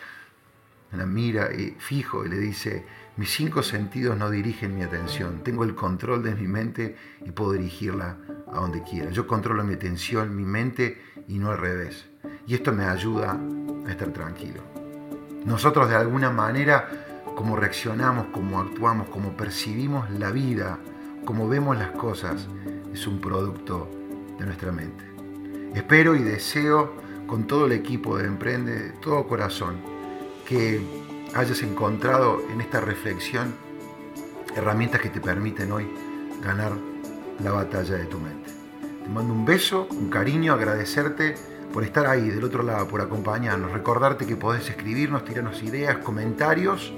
la 0.91 1.05
mira 1.05 1.53
y 1.53 1.77
fijo 1.79 2.25
y 2.25 2.29
le 2.29 2.37
dice, 2.37 2.85
mis 3.15 3.29
cinco 3.29 3.61
sentidos 3.61 4.17
no 4.17 4.31
dirigen 4.31 4.75
mi 4.75 4.81
atención. 4.81 5.43
Tengo 5.43 5.63
el 5.63 5.75
control 5.75 6.23
de 6.23 6.33
mi 6.33 6.47
mente 6.47 6.95
y 7.23 7.31
puedo 7.31 7.51
dirigirla 7.51 8.17
a 8.51 8.59
donde 8.59 8.81
quiera. 8.81 9.11
Yo 9.11 9.27
controlo 9.27 9.63
mi 9.63 9.75
atención, 9.75 10.35
mi 10.35 10.45
mente 10.45 10.99
y 11.27 11.37
no 11.37 11.51
al 11.51 11.59
revés. 11.59 12.09
Y 12.47 12.55
esto 12.55 12.71
me 12.71 12.85
ayuda 12.85 13.39
a 13.85 13.91
estar 13.91 14.09
tranquilo. 14.09 14.61
Nosotros 15.45 15.89
de 15.89 15.95
alguna 15.95 16.31
manera, 16.31 16.89
como 17.35 17.55
reaccionamos, 17.55 18.27
como 18.27 18.59
actuamos, 18.59 19.09
como 19.09 19.37
percibimos 19.37 20.09
la 20.11 20.31
vida, 20.31 20.79
como 21.23 21.47
vemos 21.47 21.77
las 21.77 21.91
cosas, 21.91 22.47
es 22.91 23.05
un 23.05 23.19
producto 23.19 23.89
de 24.39 24.45
nuestra 24.45 24.71
mente. 24.71 25.03
Espero 25.75 26.15
y 26.15 26.23
deseo 26.23 26.95
con 27.27 27.45
todo 27.45 27.67
el 27.67 27.73
equipo 27.73 28.17
de 28.17 28.25
Emprende, 28.25 28.71
de 28.73 28.89
todo 28.89 29.27
corazón, 29.27 29.75
que 30.47 30.81
hayas 31.35 31.61
encontrado 31.63 32.41
en 32.51 32.61
esta 32.61 32.79
reflexión 32.79 33.55
herramientas 34.55 35.01
que 35.01 35.09
te 35.09 35.19
permiten 35.19 35.71
hoy 35.71 35.89
ganar 36.43 36.73
la 37.43 37.51
batalla 37.51 37.95
de 37.95 38.05
tu 38.05 38.19
mente. 38.19 38.51
Te 39.03 39.09
mando 39.09 39.33
un 39.33 39.45
beso, 39.45 39.87
un 39.91 40.09
cariño, 40.09 40.53
agradecerte 40.53 41.35
por 41.73 41.83
estar 41.83 42.05
ahí 42.05 42.29
del 42.29 42.43
otro 42.43 42.61
lado, 42.63 42.87
por 42.87 43.01
acompañarnos, 43.01 43.71
recordarte 43.71 44.27
que 44.27 44.35
podés 44.35 44.69
escribirnos, 44.69 45.25
tirarnos 45.25 45.63
ideas, 45.63 45.97
comentarios 45.97 46.93